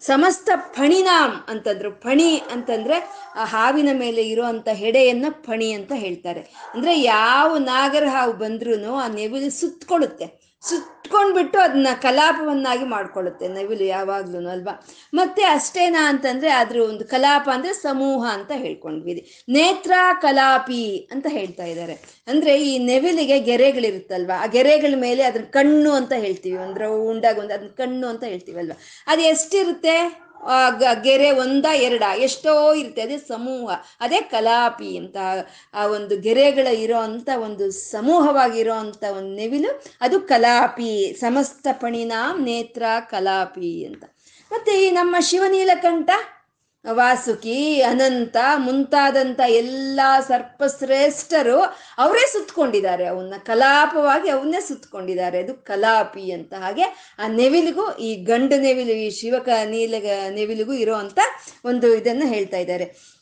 [0.00, 1.90] ಸಮಸ್ತ ಫಣಿನಾಮ್ ಅಂತಂದ್ರು.
[2.00, 6.40] ಫಣಿ ಅಂತಂದ್ರೆ ಆ ಹಾವಿನ ಮೇಲೆ ಇರುವಂತ ಹೆಡೆಯನ್ನ ಫಣಿ ಅಂತ ಹೇಳ್ತಾರೆ.
[6.74, 14.86] ಅಂದ್ರೆ ಯಾವ ನಾಗರ ಹಾವು ಬಂದ್ರೂ ಆ ನೆವಿಲು ಸುತ್ತಕೊಳ್ಳುತ್ತೆ ಸುತ್ಕೊಂಡ್ಬಿಟ್ಟು ಅದನ್ನ ಕಲಾಪವನ್ನಾಗಿ ಮಾಡ್ಕೊಳ್ಳುತ್ತೆ ನವಿಲು ಯಾವಾಗ್ಲೂ ಅಲ್ವಾ?
[15.14, 22.24] ಮತ್ತೆ ಅಷ್ಟೇನಾ ಅಂತಂದ್ರೆ ಅದ್ರ ಒಂದು ಕಲಾಪ ಅಂದ್ರೆ ಸಮೂಹ ಅಂತ ಹೇಳ್ಕೊಂಡ್ವಿ ನೇತ್ರ ಕಲಾಪಿ ಅಂತ ಹೇಳ್ತಾ ಇದ್ದಾರೆ.
[22.26, 24.42] ಅಂದ್ರೆ ಈ ನೆವಿಲಿಗೆ ಗೆರೆಗಳಿರುತ್ತಲ್ವಾ?
[24.42, 26.58] ಆ ಗೆರೆಗಳ ಮೇಲೆ ಅದ್ರ ಕಣ್ಣು ಅಂತ ಹೇಳ್ತೀವಿ.
[26.58, 28.78] ಅಂದ್ರೆ ಉಂಡಾಗ ಒಂದು ಅದನ್ನ ಕಣ್ಣು ಅಂತ ಹೇಳ್ತೀವಲ್ವಾ?
[29.06, 30.29] ಅದು ಎಷ್ಟಿರುತ್ತೆ?
[31.02, 33.70] ಗೆರೆ ಒಂದ ಎರಡ, ಎಷ್ಟೋ ಇರುತ್ತೆ ಅದೇ ಸಮೂಹ.
[34.00, 35.16] ಅದೇ ಕಲಾಪಿ ಅಂತ,
[35.74, 42.82] ಆ ಒಂದು ಗೆರೆಗಳ ಇರೋ ಅಂತ ಒಂದು ಸಮೂಹವಾಗಿರೋ ಅಂತ ಒಂದು ನೆವಿಲು, ಅದು ಕಲಾಪಿ, ಸಮಸ್ತ ಪಣಿನಾಮ್ ನೇತ್ರ
[43.10, 44.04] ಕಲಾಪಿ ಅಂತ.
[44.50, 46.10] ಮತ್ತೆ ಈ ನಮ್ಮ ಶಿವನೀಲಕಂಠ
[46.84, 51.60] ವಾಸುಕಿ, ಅನಂತ ಮುಂತಾದಂಥ ಎಲ್ಲ ಸರ್ಪಶ್ರೇಷ್ಠರು
[51.98, 56.82] ಅವರೇ ಸುತ್ತಕೊಂಡಿದ್ದಾರೆ ಅವನ್ನ ಕಲಾಪವಾಗಿ ಅವನ್ನೇ ಸುತ್ತಕೊಂಡಿದ್ದಾರೆ ಅದು ಕಲಾಪಿ ಅಂತ ಹಾಗೆ
[57.18, 59.94] ಆ ನೆವಿಲಿಗೂ, ಈ ಗಂಡು ನೆವಿಲು, ಈ ಶಿವಕ ನೀಲ
[60.30, 61.18] ನೆವಿಲಿಗೂ ಇರುವಂತ
[61.64, 63.20] ಒಂದು ಇದನ್ನು ಹೇಳ್ತಾ ಇದ್ದಾರೆ.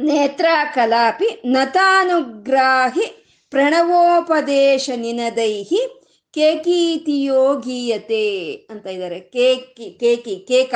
[0.00, 3.06] ನೇತ್ರ ಕಲಾಪಿ ನತಾನುಗ್ರಾಹಿ
[3.50, 8.26] ಪ್ರಣವೋಪದೇಶ ನಿನದೈಹಿ ಕೇಕೀತಿಯೋಗೀಯತೆ
[8.70, 9.20] ಅಂತ ಇದ್ದಾರೆ.
[9.20, 10.74] Cakey cakey, cake.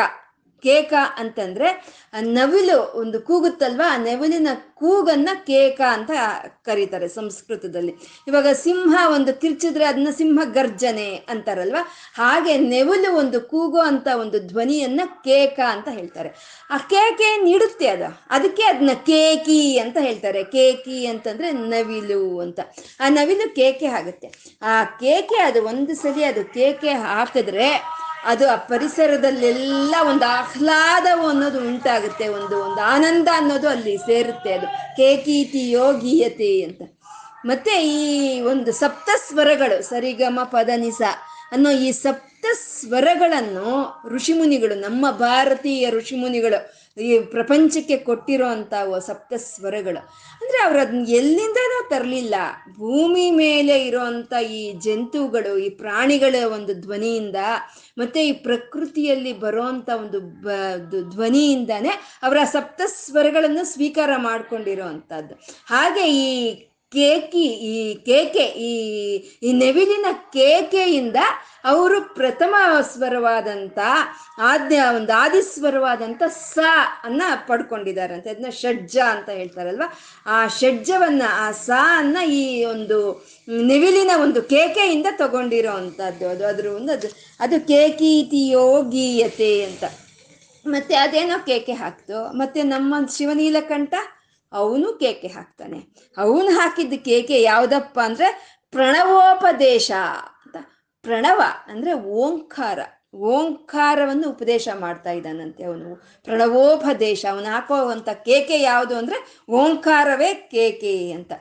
[0.65, 1.69] ಕೇಕ ಅಂತಂದ್ರೆ
[2.21, 6.11] ನವಿಲು ಒಂದು ಕೂಗುತ್ತಲ್ವಾ, ಆ ನವಿಲಿನ ಕೂಗನ್ನ ಕೇಕ ಅಂತ
[6.65, 7.95] ಕರೀತಾರೆ ಸಂಸ್ಕೃತದಲ್ಲಿ.
[8.29, 11.89] ಇವಾಗ ಸಿಂಹ ಒಂದು ಕಿರ್ಚಿದ್ರೆ ಅದನ್ನ ಸಿಂಹ ಗರ್ಜನೆ ಅಂತಾರಲ್ವಾ?
[12.15, 16.31] ಹಾಗೆ ನೆವಲು ಒಂದು ಕೂಗೋ ಅಂತ ಒಂದು ಧ್ವನಿಯನ್ನ ಕೇಕ ಅಂತ ಹೇಳ್ತಾರೆ.
[16.71, 18.19] ಆ ಕೇಕೆ ನೀಡುತ್ತೆ ಅದು.
[18.31, 20.45] ಅದಕ್ಕೆ ಅದನ್ನ ಕೇಕಿ ಅಂತ ಹೇಳ್ತಾರೆ.
[20.45, 22.61] ಕೇಕಿ ಅಂತಂದ್ರೆ ನವಿಲು ಅಂತ.
[23.01, 24.31] ಆ ನವಿಲು ಕೇಕೆ ಆಗುತ್ತೆ.
[24.63, 32.29] ಆ ಕೇಕೆ ಅದು ಒಂದು ಸಲಿ ಅದು ಕೇಕೆ ಹಾಕಿದ್ರೆ ಅದು ಆ ಪರಿಸರದಲ್ಲೆಲ್ಲ ಒಂದು ಆಹ್ಲಾದ ಅನ್ನೋದು ಉಂಟಾಗುತ್ತೆ.
[32.29, 34.67] ಒಂದು ಒಂದು ಆನಂದ ಅನ್ನೋದು ಅಲ್ಲಿ ಸೇರುತ್ತೆ ಅದು.
[34.67, 36.83] ಕೇಕೀತಿ ಯೋಗೀಯತೆ ಅಂತ.
[37.45, 41.03] ಮತ್ತೆ ಈ ಒಂದು ಸಪ್ತ ಸ್ವರಗಳು ಸರಿಗಮ, ಪದನಿಸ
[41.53, 48.75] ಅನ್ನೋ ಈ ಸಪ್ತ ಸ್ವರಗಳನ್ನು ಋಷಿಮುನಿಗಳು, ನಮ್ಮ ಭಾರತೀಯ ಋಷಿಮುನಿಗಳು ಈ ಪ್ರಪಂಚಕ್ಕೆ ಕೊಟ್ಟಿರೋ ಅಂತ
[49.07, 50.01] ಸಪ್ತ ಸ್ವರಗಳು
[50.43, 51.05] ಅಂದ್ರೆ ಅವ್ರು ಅದನ್ನ
[51.89, 52.35] ತರಲಿಲ್ಲ.
[52.79, 57.37] ಭೂಮಿ ಮೇಲೆ ಇರೋಂಥ ಈ ಜಂತುಗಳು, ಈ ಪ್ರಾಣಿಗಳ ಒಂದು ಧ್ವನಿಯಿಂದ
[57.99, 60.21] ಮತ್ತೆ ಈ ಪ್ರಕೃತಿಯಲ್ಲಿ ಬರುವಂತ ಒಂದು
[61.11, 65.35] ಧ್ವನಿಯಿಂದಾನೇ ಅವರ ಸಪ್ತ ಸ್ವರಗಳನ್ನು ಸ್ವೀಕಾರ ಮಾಡ್ಕೊಂಡಿರೋ ಅಂಥದ್ದು
[65.67, 66.29] ಹಾಗೆ ಈ
[66.95, 68.73] ಕೇಕಿ ಈ ಕೇಕೆ ಈ
[69.43, 71.17] ಈ ನೆವಿಲಿನ ಕೇಕೆಯಿಂದ
[71.65, 72.55] ಅವರು ಪ್ರಥಮ
[72.93, 73.79] ಸ್ವರವಾದಂಥ
[74.39, 76.59] ಆದ್ಯ, ಒಂದು ಆದಿಸ್ವರವಾದಂಥ ಸ
[77.05, 78.31] ಅನ್ನ ಪಡ್ಕೊಂಡಿದ್ದಾರಂತೆ.
[78.31, 79.83] ಅದನ್ನ ಷಡ್ಜ ಅಂತ ಹೇಳ್ತಾರಲ್ವ?
[80.27, 86.93] ಆ ಷಡ್ಜವನ್ನ, ಆ ಸ ಅನ್ನ ಈ ಒಂದು ನೆವಿಲಿನ ಒಂದು ಕೇಕೆಯಿಂದ ತಗೊಂಡಿರೋ ಅಂಥದ್ದು ಅದು ಅದ್ರ ಒಂದು
[86.93, 87.09] ಅದು
[87.41, 89.85] ಅದು ಕೇಕೀತಿಯೋ ಯೋಗೀಯತೆ ಅಂತ.
[90.67, 92.33] ಮತ್ತೆ ಅದೇನೋ ಕೇಕೆ ಹಾಕ್ತು.
[92.33, 93.95] ಮತ್ತೆ ನಮ್ಮ ಶಿವನೀಲಕಂಠ
[94.55, 95.79] ಅವನು ಕೇಕೆ ಹಾಕ್ತಾನೆ.
[96.17, 99.93] ಅವನು ಹಾಕಿದ್ದ ಕೇಕೆ ಯಾವುದಪ್ಪ ಅಂದ್ರೆ ಪ್ರಣವೋಪದೇಶ
[100.45, 100.57] ಅಂತ.
[101.03, 102.79] ಪ್ರಣವ ಅಂದ್ರೆ ಓಂಕಾರ.
[103.15, 105.97] ಓಂಕಾರವನ್ನು ಉಪದೇಶ ಮಾಡ್ತಾ ಇದ್ದಾನಂತೆ ಅವನು.
[106.25, 111.33] ಪ್ರಣವೋಪದೇಶ, ಅವನು ಹಾಕೋವಂಥ ಕೇಕೆ ಯಾವುದು ಅಂದ್ರೆ ಓಂಕಾರವೇ ಕೇಕೆ ಅಂತ.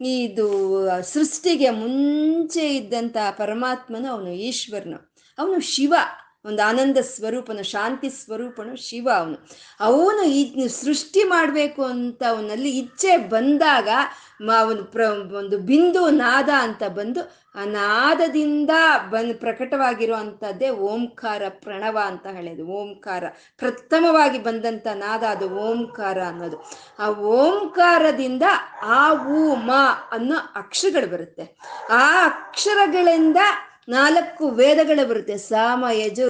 [0.00, 5.14] ಇದು ಸೃಷ್ಟಿಗೆ ಮುಂಚೆ ಇದ್ದಂಥ ಪರಮಾತ್ಮನು ಅವನು ಈಶ್ವರನು.
[5.38, 5.94] ಅವನು ಶಿವ.
[6.48, 9.36] ಒಂದು ಆನಂದ ಸ್ವರೂಪನು, ಶಾಂತಿ ಸ್ವರೂಪನು ಶಿವ ಅವನು.
[9.80, 13.88] ಅವನು ಈ ಸೃಷ್ಟಿ ಮಾಡಬೇಕು ಅಂತ ಅವನಲ್ಲಿ ಇಚ್ಛೆ ಬಂದಾಗ
[14.60, 15.00] ಅವನು ಪ್ರ,
[15.38, 17.22] ಒಂದು ಬಿಂದು ನಾದ ಅಂತ ಬಂದು
[17.54, 18.70] ಆ ನಾದದಿಂದ
[19.10, 22.64] ಬಂದು ಪ್ರಕಟವಾಗಿರುವಂಥದ್ದೇ ಓಂಕಾರ ಪ್ರಣವ ಅಂತ ಹೇಳೋದು.
[22.66, 23.24] ಓಂಕಾರ
[23.58, 26.58] ಪ್ರಥಮವಾಗಿ ಬಂದಂಥ ನಾದ ಅದು ಓಂಕಾರ ಅನ್ನೋದು.
[26.98, 28.42] ಆ ಓಂಕಾರದಿಂದ
[28.82, 29.72] ಆ ಊ, ಮ
[30.12, 31.44] ಅನ್ನೋ ಅಕ್ಷರಗಳು ಬರುತ್ತೆ.
[31.90, 33.36] ಆ ಅಕ್ಷರಗಳಿಂದ
[33.88, 35.38] ನಾಲ್ಕು ವೇದಗಳು ಬರುತ್ತೆ.
[35.38, 35.84] ಸಾಮ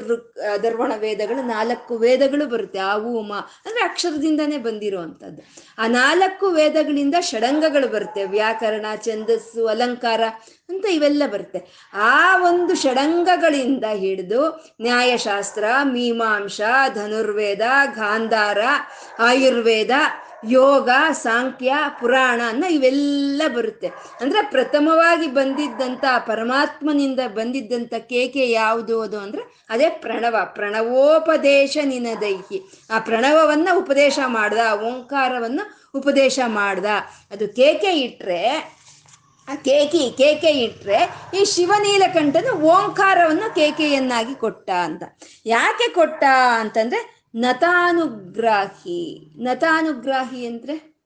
[0.07, 2.79] ಋಕ್ ಅದರ್ವಣ ವೇದಗಳು ನಾಲ್ಕು ವೇದಗಳು ಬರುತ್ತೆ.
[2.79, 3.33] ಆ ಉಮ
[3.67, 5.43] ಅಂದ್ರೆ ಅಕ್ಷರದಿಂದಾನೇ ಬಂದಿರುವಂಥದ್ದು.
[5.79, 8.25] ಆ ನಾಲ್ಕು ವೇದಗಳಿಂದ ಷಡಂಗಗಳು ಬರುತ್ತೆ.
[8.25, 10.21] ವ್ಯಾಕರಣ, ಛಂದಸ್ಸು, ಅಲಂಕಾರ
[10.69, 11.91] ಅಂತ ಇವೆಲ್ಲ ಬರುತ್ತೆ.
[11.93, 16.61] ಆ ಒಂದು ಷಡಂಗಗಳಿಂದ ಹಿಡಿದು ನ್ಯಾಯಶಾಸ್ತ್ರ, ಮೀಮಾಂಸ,
[16.95, 17.63] ಧನುರ್ವೇದ,
[17.95, 18.59] ಗಾಂಧಾರ,
[19.19, 19.91] ಆಯುರ್ವೇದ
[20.45, 23.87] ಯೋಗ, ಸಾಂಖ್ಯ, ಪುರಾಣ ಅನ್ನ ಇವೆಲ್ಲ ಬರುತ್ತೆ.
[24.21, 32.73] ಅಂದ್ರೆ ಪ್ರಥಮವಾಗಿ ಬಂದಿದ್ದಂಥ, ಪರಮಾತ್ಮನಿಂದ ಬಂದಿದ್ದಂಥ ಕೇಕೆ ಯಾವುದು ಅದು ಅಂದ್ರೆ ಅದೇ ಪ್ರಣವ, ಪ್ರಣವೋಪದೇಶ ನಿನದೈಹಿ.
[32.91, 36.85] ಆ ಪ್ರಣವವನ್ನ ಉಪದೇಶ ಮಾಡ್ದ ಓಂಕಾರವನ್ನು ಉಪದೇಶ ಮಾಡ್ದ.
[37.31, 38.49] ಅದು ಕೇಕೆ ಇಟ್ರೆ,
[39.49, 45.03] ಆ ಕೇಕಿ, ಕೇಕೆ ಇಟ್ರೆ ಈ ಶಿವನೀಲಕಂಠನು ಓಂಕಾರವನ್ನು ಕೇಕೆಯನ್ನಾಗಿ ಕೊಟ್ಟ ಅಂತ.
[45.47, 49.33] ಯಾಕೆ ಕೊಟ್ಟ ಅಂತಂದ್ರೆ ನತಾನುಗ್ರಾಹಿ.
[49.37, 50.99] ನತಾನುಗ್ರಾಹಿ ಅಂದ್ರೆ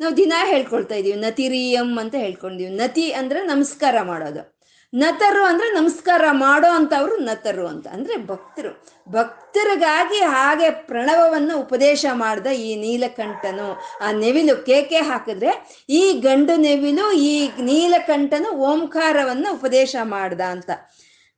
[0.00, 4.60] ನಾವು ದಿನ ಹೇಳ್ಕೊಳ್ತಾ ಇದೀವಿ, ನತಿರಿಯಂ ಅಂತ ಹೇಳ್ಕೊಂಡಿವಿ ನತಿ ಅಂದ್ರೆ ನಮಸ್ಕಾರ ಮಾಡೋದು.
[4.94, 7.86] ನತರು ಅಂದ್ರೆ ನಮಸ್ಕಾರ ಮಾಡೋ ಅಂತವ್ರು ನತರು ಅಂತ.
[7.86, 9.02] ಅಂದ್ರೆ ಭಕ್ತರು.
[9.08, 13.80] ಭಕ್ತರಿಗಾಗಿ ಹಾಗೆ ಪ್ರಣವವನ್ನು ಉಪದೇಶ ಮಾಡ್ದ ಈ ನೀಲಕಂಠನು.
[14.02, 20.70] ಆ ನೆವಿಲು ಕೇಕೆ ಹಾಕಿದ್ರೆ ಈ ಗಂಡು ನೆವಿಲು ಈ ನೀಲಕಂಠನು ಓಂಕಾರವನ್ನು ಉಪದೇಶ ಮಾಡ್ದ ಅಂತ.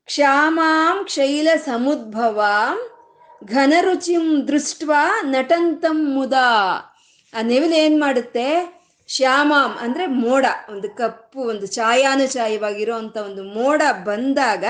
[0.04, 2.91] ಕ್ಷಾಮಾಂ ಕ್ಷೈಲ ಸಮುದ್ಭವಾಂ
[3.44, 4.82] ಘನರುಚಿಂ ದೃಷ್ಟ
[5.22, 6.76] ನಟಂತಂ ಮುದಾ.
[7.34, 8.82] ಆ ನೆವಿಲು ಏನ್ ಮಾಡುತ್ತೆ?
[9.08, 14.64] ಶ್ಯಾಮಾಂ ಅಂದ್ರೆ ಮೋಡ, ಒಂದು ಕಪ್ಪು, ಒಂದು ಛಾಯಾನುಛಾಯವಾಗಿರೋ ಒಂದು ಮೋಡ ಬಂದಾಗ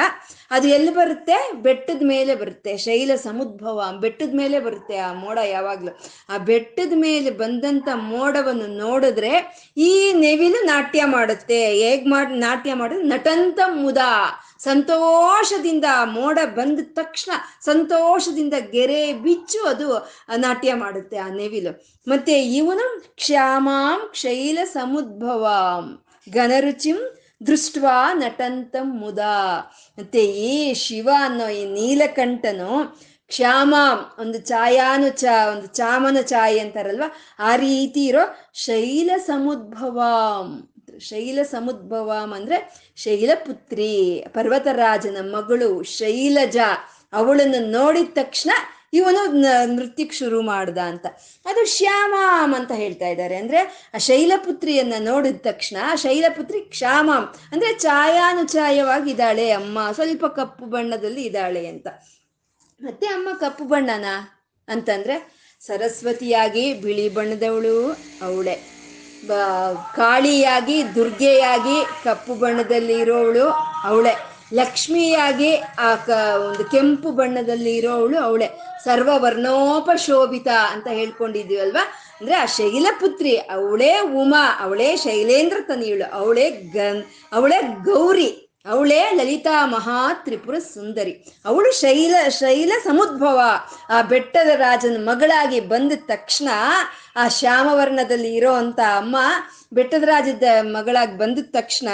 [0.51, 1.53] ಅದು ಎಲ್ಲಿ ಬರುತ್ತೆ?
[1.53, 2.77] ಬೆಟ್ಟದ ಮೇಲೆ ಬರುತ್ತೆ.
[2.77, 5.99] ಶೈಲ ಸಮುದ್ಭವ, ಬೆಟ್ಟದ ಮೇಲೆ ಬರುತ್ತೆ ಆ ಮೋಡ ಯಾವಾಗ್ಲೂ.
[6.29, 11.67] ಆ ಬೆಟ್ಟದ ಮೇಲೆ ಬಂದಂತ ಮೋಡವನ್ನು ನೋಡಿದ್ರೆ ಈ ನೆವಿಲು ನಾಟ್ಯ ಮಾಡುತ್ತೆ.
[11.67, 13.99] ಹೇಗ್ ಮಾಡಿ ನಾಟ್ಯ ಮಾಡಿದ್ರೆ ನಟಂತ ಮುದ.
[14.65, 17.33] ಸಂತೋಷದಿಂದ ಮೋಡ ಬಂದ ತಕ್ಷಣ
[17.65, 19.89] ಸಂತೋಷದಿಂದ ಗೆರೆ ಬಿಚ್ಚು ಅದು
[20.37, 21.73] ನಾಟ್ಯ ಮಾಡುತ್ತೆ ಆ ನೆವಿಲು.
[22.09, 26.05] ಮತ್ತೆ ಇವನು ಕ್ಷಾಮಾಂ ಕ್ಷೈಲ ಸಮುದ್ಭವಾಂ
[26.35, 26.99] ಘನರುಚಿಂ
[27.47, 29.19] ದೃಷ್ಟ್ವಾ ನಟಂತಂ ಮುದ.
[29.99, 32.73] ಮತ್ತೆ ಈ ಶಿವ ಅನ್ನೋ ಈ ನೀಲಕಂಠನು
[33.27, 33.75] ಕ್ಷಾಮ
[34.19, 37.03] ಒಂದು ಛಾಯಾನು ಚ ಒಂದು ಚಾಮನ ಛಾಯೆ ಅಂತಾರಲ್ವ?
[37.39, 40.72] ಆ ರೀತಿ ಇರೋ ಶೈಲ ಸಮುದ್ಭವಾಂ.
[41.03, 46.57] ಶೈಲ ಸಮುದ್ಭವಂ ಅಂದ್ರೆ ಶೈಲಪುತ್ರಿ ಪರ್ವತರಾಜನ ಮಗಳು ಶೈಲಜ.
[47.13, 48.51] ಅವಳನ್ನು ನೋಡಿದ ತಕ್ಷಣ
[48.95, 49.33] ಇವನು
[49.65, 51.07] ನೃತ್ಯಕ್ಕೆ ಶುರು ಮಾಡ್ದ ಅಂತ.
[51.47, 53.37] ಅದು ಶ್ಯಾಮಾಮ್ ಅಂತ ಹೇಳ್ತಾ ಇದ್ದಾರೆ.
[53.37, 59.51] ಅಂದ್ರೆ ಆ ಶೈಲಪುತ್ರಿಯನ್ನ ನೋಡಿದ ತಕ್ಷಣ ಶೈಲಪುತ್ರಿ ಕ್ಷಾಮಾಮ್ ಅಂದ್ರೆ ಛಾಯಾನುಛಾಯವಾಗಿ ಇದ್ದಾಳೆ.
[59.51, 61.87] ಅಮ್ಮ ಸ್ವಲ್ಪ ಕಪ್ಪು ಬಣ್ಣದಲ್ಲಿ ಇದ್ದಾಳೆ ಅಂತ.
[62.83, 64.45] ಮತ್ತೆ ಅಮ್ಮ ಕಪ್ಪು ಬಣ್ಣನಾ?
[64.69, 67.91] ಅಂತಂದ್ರೆ, ಸರಸ್ವತಿಯಾಗಿ ಬಿಳಿ ಬಣ್ಣದವಳು
[68.23, 68.72] ಅವಳೆ.
[69.97, 73.49] ಕಾಳಿಯಾಗಿ, ದುರ್ಗೆಯಾಗಿ ಕಪ್ಪು ಬಣ್ಣದಲ್ಲಿ ಇರೋವಳು
[73.85, 74.33] ಅವಳೆ.
[74.55, 76.11] ಲಕ್ಷ್ಮಿಯಾಗಿ ಆ ಕ,
[76.51, 78.49] ಒಂದು ಕೆಂಪು ಬಣ್ಣದಲ್ಲಿ ಇರೋವಳು ಅವಳೆ.
[78.85, 88.42] ಸರ್ವವರ್ಣೋಪಶೋಭಿತ ಅಂತ ಹೇಳ್ಕೊಂಡಿದೀವಲ್ವಾ ಅಂದ್ರೆ ಆ ಶೈಲಪುತ್ರಿ, ಅವಳೇ ಉಮಾ, ಅವಳೇ ಶೈಲೇಂದ್ರ ತನಿಯಳು ಅವಳೇ ಗನ್, ಅವಳೇ ಗೌರಿ.
[88.67, 91.13] ಅವಳೇ ಲಲಿತಾ ಮಹಾ ತ್ರಿಪುರ ಸುಂದರಿ.
[91.45, 93.41] ಅವಳು ಶೈಲ ಶೈಲ ಸಮುದ್ಭವ.
[93.89, 96.49] ಆ ಬೆಟ್ಟದ ರಾಜನ ಮಗಳಾಗಿ ಬಂದ ತಕ್ಷಣ
[97.17, 99.17] ಆ ಶ್ಯಾಮವರ್ಣದಲ್ಲಿ ಇರೋ ಅಂತ ಅಮ್ಮ
[99.73, 101.89] ಬೆಟ್ಟದ ರಾಜದ ಮಗಳಾಗಿ ಬಂದ ತಕ್ಷಣ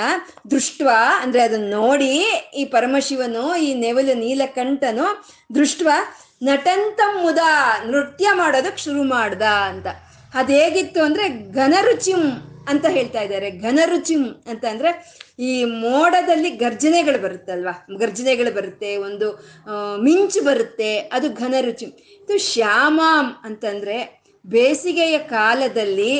[0.50, 0.90] ದೃಷ್ಟ್ವ,
[1.22, 2.18] ಅಂದ್ರೆ ಅದನ್ನ ನೋಡಿ
[2.57, 5.88] ಈ ಪರಮಶಿವನು, ಈ ನೆವಲು ನೀಲಕಂಠನು ದೃಷ್ಟ್ವ,
[6.42, 7.38] ನಟಂತ ಮುದ,
[7.87, 9.87] ನೃತ್ಯ ಮಾಡೋದಕ್ಕೆ ಶುರು ಮಾಡ್ದ ಅಂತ.
[10.35, 12.22] ಅದೇಗಿತ್ತು ಅಂದ್ರೆ ಘನರುಚಿಂ.
[12.72, 13.48] ಅಂತ ಹೇಳ್ತಾ ಇದ್ದಾರೆ.
[13.66, 14.90] ಘನರುಚಿಂ ಅಂತ ಅಂದ್ರೆ
[15.48, 17.74] ಈ ಮೋಡದಲ್ಲಿ ಗರ್ಜನೆಗಳು ಬರುತ್ತಲ್ವಾ?
[18.02, 19.26] ಗರ್ಜನೆಗಳು ಬರುತ್ತೆ, ಒಂದು
[20.07, 21.87] ಮಿಂಚು ಬರುತ್ತೆ, ಅದು ಘನರುಚಿ
[22.22, 23.98] ಇದು ಶ್ಯಾಮಾಂ ಅಂತಂದ್ರೆ
[24.44, 26.12] ಬೇಸಿಗೆಯ ಕಾಲದಲ್ಲಿ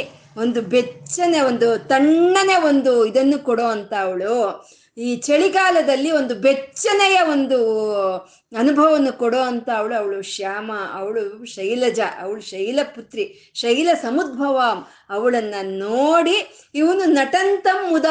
[0.43, 4.37] ಒಂದು ಬೆಚ್ಚನೆ, ಒಂದು ತಣ್ಣನೆ ಒಂದು ಇದನ್ನು ಕೊಡೋ ಅಂತ ಅವಳು
[5.07, 7.59] ಈ ಚಳಿಗಾಲದಲ್ಲಿ ಒಂದು ಬೆಚ್ಚನೆಯ ಒಂದು
[8.57, 16.69] ಅನುಭವವನ್ನು ಕೊಡೋ ಅಂತ ಅವಳು ಅವಳು ಶ್ಯಾಮ, ಅವಳು ಶೈಲಜ, ಅವಳು ಶೈಲ ಪುತ್ರಿ ಶೈಲ ಸಮುದ್ಭವ ಅವಳನ್ನ ನೋಡಿ
[16.75, 18.05] ಇವನು ನಟಂತಂ ಮುದ,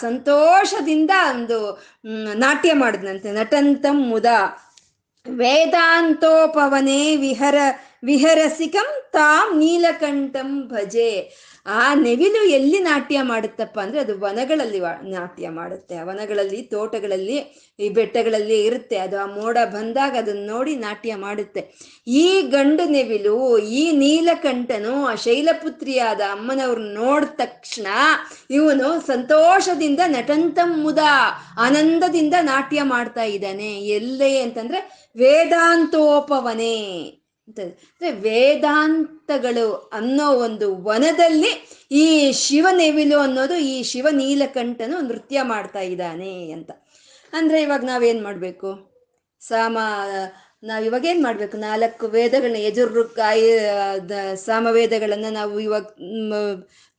[0.00, 1.82] ಸಂತೋಷದಿಂದ ಒಂದು
[2.34, 3.32] ನಾಟ್ಯ ಮಾಡಿದ್ನಂತೆ.
[3.32, 4.26] ನಟಂತಂ ಮುದ.
[5.28, 7.54] ವೇದಾಂತೋಪವನೇ ವಿಹರ
[8.04, 11.44] ವಿಹರಸಿಕಂ ತಾಂ ನೀಲಕಂಠಂ ಭಜೆ.
[11.66, 16.02] ಆ ನೆವಿಲು ಎಲ್ಲಿ ನಾಟ್ಯ ಮಾಡುತ್ತಪ್ಪ ಅಂದ್ರೆ ಅದು ವನಗಳಲ್ಲಿ ನಾಟ್ಯ ಮಾಡುತ್ತೆ.
[16.02, 18.96] ವನಗಳಲ್ಲಿ, ತೋಟಗಳಲ್ಲಿ, ಈ ಬೆಟ್ಟಗಳಲ್ಲಿ ಇರುತ್ತೆ.
[18.96, 21.74] ಅದು ಆ ಮೋಡ ಬಂದಾಗ ಅದನ್ನ ನೋಡಿ ನಾಟ್ಯ ಮಾಡುತ್ತೆ.
[22.06, 27.86] ಈ ಗಂಡು ನೆವಿಲು, ಈ ನೀಲಕಂಠನು ಆ ಶೈಲಪುತ್ರಿಯಾದ ಅಮ್ಮನವ್ರು ನೋಡಿದ ತಕ್ಷಣ
[28.50, 30.98] ಇವನು ಸಂತೋಷದಿಂದ ನಟಂತಂ ಮುದ,
[31.58, 33.80] ಆನಂದದಿಂದ ನಾಟ್ಯ ಮಾಡ್ತಾ ಇದ್ದಾನೆ.
[33.80, 37.23] ಎಲ್ಲೇ ಅಂತಂದ್ರೆ ವೇದಾಂತೋಪವನೆ.
[37.48, 46.50] ಅಂದ್ರೆ ವೇದಾಂತಗಳು ಅನ್ನೋ ಒಂದು ವನದಲ್ಲಿ ಈ ಶಿವ ನೆವಿಲು ಅನ್ನೋದು ಈ ಶಿವ ನೀಲಕಂಠನು ನೃತ್ಯ ಮಾಡ್ತಾ ಇದ್ದಾನೆ
[46.50, 46.70] ಅಂತ.
[47.32, 48.94] ಅಂದ್ರೆ ಇವಾಗ ನಾವೇನ್ ಮಾಡ್ಬೇಕು?
[49.40, 49.78] ಸಾಮ,
[50.62, 51.56] ನಾವು ಇವಾಗ ಏನು ಮಾಡಬೇಕು?
[51.56, 53.60] ನಾಲ್ಕು ವೇದಗಳನ್ನ ಯಜುರ್ಗಾಯ
[54.34, 55.86] ಸಾಮವೇದಗಳನ್ನ ನಾವು ಇವಾಗ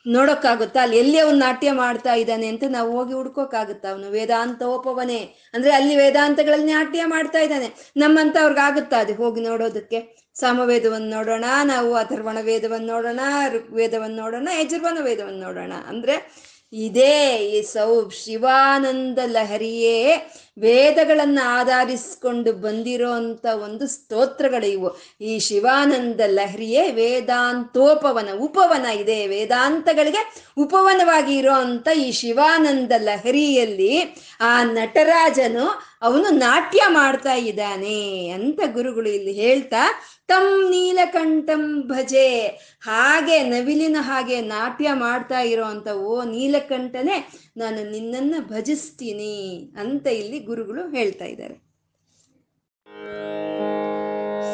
[0.07, 0.81] ನೋಡೋಕ್ಕಾಗುತ್ತಾ?
[0.81, 4.11] ಅಲ್ಲಿ ಎಲ್ಲಿ ಅವನು ನಾಟ್ಯ ಮಾಡ್ತಾ ಇದ್ದಾನೆ ಅಂತ ನಾವು ಹೋಗಿ ಹುಡ್ಕೋಕ್ಕಾಗುತ್ತಾ ಅವನು?
[4.11, 5.19] ವೇದಾಂತೋಪವನೇ.
[5.53, 7.91] ಅಂದ್ರೆ ಅಲ್ಲಿ ವೇದಾಂತಗಳಲ್ಲಿ ನಾಟ್ಯ ಮಾಡ್ತಾ ಇದ್ದಾನೆ.
[7.97, 9.13] ನಮ್ಮಂತ ಆಗುತ್ತಾ ಅದು?
[9.13, 10.25] ಹೋಗಿ ನೋಡೋದಕ್ಕೆ.
[10.33, 13.19] ಸಾಮವೇದವನ್ನು ನೋಡೋಣ, ನಾವು ಅಥರ್ವಣ ವೇದವನ್ನು ನೋಡೋಣ,
[13.51, 15.73] ಋಗ್ವೇದವನ್ನು ನೋಡೋಣ, ಯಜುರ್ವನ ವೇದವನ್ನು ನೋಡೋಣ.
[15.87, 20.15] ಅಂದ್ರೆ ಇದೇ ಈ ಸೌ ಶಿವಾನಂದ ಲಹರಿಯೇ
[20.58, 29.28] ವೇದಗಳನ್ನು ಆಧರಿಸಿಕೊಂಡು ಬಂದಿರೋ ಅಂಥ ಒಂದು ಸ್ತೋತ್ರಗಳು ಇವು ಈ ಶಿವಾನಂದ ಲಹರಿಯೇ ವೇದಾಂತೋಪವನ, ಉಪವನ ಇದೆ.
[29.28, 31.54] ವೇದಾಂತಗಳಿಗೆ ಉಪವನವಾಗಿ ಇರೋ
[31.91, 41.81] ಈ ಶಿವಾನಂದ ಲಹರಿಯಲ್ಲಿ ಆ ನಟರಾಜನು ಅವನು ನಾಟ್ಯ ಮಾಡ್ತಾ ಇದ್ದಾನೆ ಅಂತ ಗುರುಗಳು ಇಲ್ಲಿ ಹೇಳ್ತಾ ತಂ ನೀಲಕಂಠಂ
[41.81, 42.47] ಭಜೆ.
[42.81, 51.25] ಹಾಗೆ ನವಿಲಿನ ಹಾಗೆ ನಾಟ್ಯ ಮಾಡ್ತಾ ಇರೋವಂಥ ಓ ನೀಲಕಂಠನೇ ನಾನು ನಿನ್ನನ್ನ ಭಜಿಸ್ತೀನಿ ಅಂತ ಇಲ್ಲಿ ಗುರುಗಳು ಹೇಳ್ತಾ
[51.25, 51.65] ಇದ್ದಾರೆ.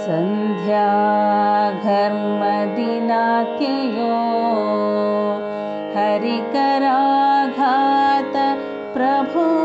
[0.06, 0.88] ಸಂಧ್ಯಾ
[5.96, 8.36] ಹರಿಕರಾಘಾತ
[8.94, 9.61] ಪ್ರಭು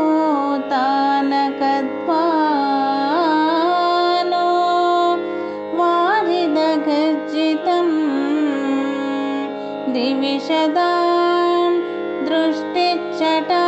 [6.85, 7.93] जितम्
[9.93, 10.91] द्रिविशदा
[12.27, 13.66] दृष्टिचट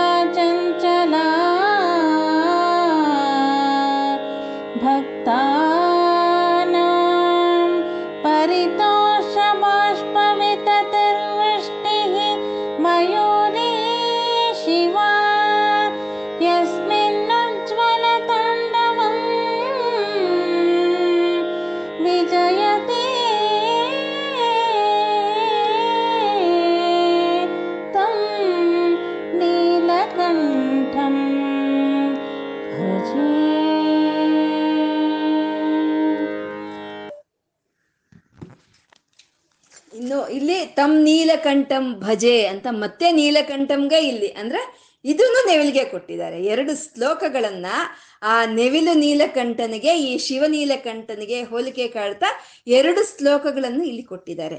[40.80, 44.62] ತಮ್ ನೀಲಕಂಠಂ ಭಜೆ ಅಂತ ಮತ್ತೆ ನೀಲಕಂಠಂಗೆ ಇಲ್ಲಿ ಅಂದ್ರೆ
[45.06, 46.38] ಇದನ್ನು ನೆವಿಲ್ಗೆ ಕೊಟ್ಟಿದ್ದಾರೆ.
[46.54, 47.68] ಎರಡು ಶ್ಲೋಕಗಳನ್ನ
[48.24, 52.30] ಆ ನೆವಿಲು ನೀಲಕಂಠನಿಗೆ, ಈ ಶಿವ ನೀಲಕಂಠನಿಗೆ ಹೋಲಿಕೆ ಕಾಡ್ತಾ
[52.68, 54.58] ಎರಡು ಶ್ಲೋಕಗಳನ್ನು ಇಲ್ಲಿ ಕೊಟ್ಟಿದ್ದಾರೆ.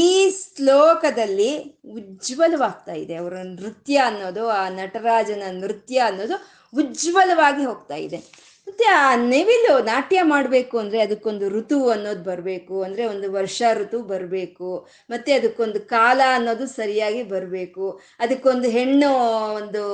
[0.00, 0.04] ಈ
[0.40, 1.50] ಶ್ಲೋಕದಲ್ಲಿ
[1.94, 3.14] ಉಜ್ವಲವಾಗ್ತಾ ಇದೆ.
[3.14, 6.36] ಅವರ ನೃತ್ಯ ಅನ್ನೋದು, ಆ ನಟರಾಜನ ನೃತ್ಯ ಅನ್ನೋದು
[6.78, 8.47] ಉಜ್ವಲವಾಗಿ ಹೋಗ್ತಾ ಇದೆ.
[8.68, 14.88] ಮತ್ತೆ ಆ ನೆವಿಲು ನಾಟ್ಯ ಮಾಡಬೇಕು ಅಂದ್ರೆ ಅದಕ್ಕೊಂದು ಋತು ಅನ್ನೋದು ಬರಬೇಕು, ಅಂದ್ರೆ ಒಂದು ವರ್ಷ ಋತು ಬರಬೇಕು,
[15.10, 19.08] ಮತ್ತೆ ಅದಕ್ಕೊಂದು ಕಾಲ ಅನ್ನೋದು ಸರಿಯಾಗಿ ಬರಬೇಕು, ಅದಕ್ಕೊಂದು ಹೆಣ್ಣು
[19.54, 19.84] ಒಂದು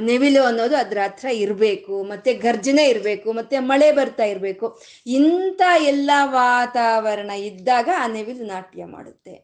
[0.00, 7.30] ನೆವಿಲು ಅನ್ನೋದು ಅದ್ರ ಹತ್ರ ಇರಬೇಕು, ಮತ್ತೆ ಗರ್ಜನೆ ಇರಬೇಕು, ಮತ್ತೆ ಮಳೆ ಬರ್ತಾ ಇರಬೇಕು, ಇಂಥ ಎಲ್ಲ ವಾತಾವರಣ
[7.30, 9.34] ಇದ್ದಾಗ ಆ ನೆವಿಲು ನಾಟ್ಯ ಮಾಡುತ್ತೆ.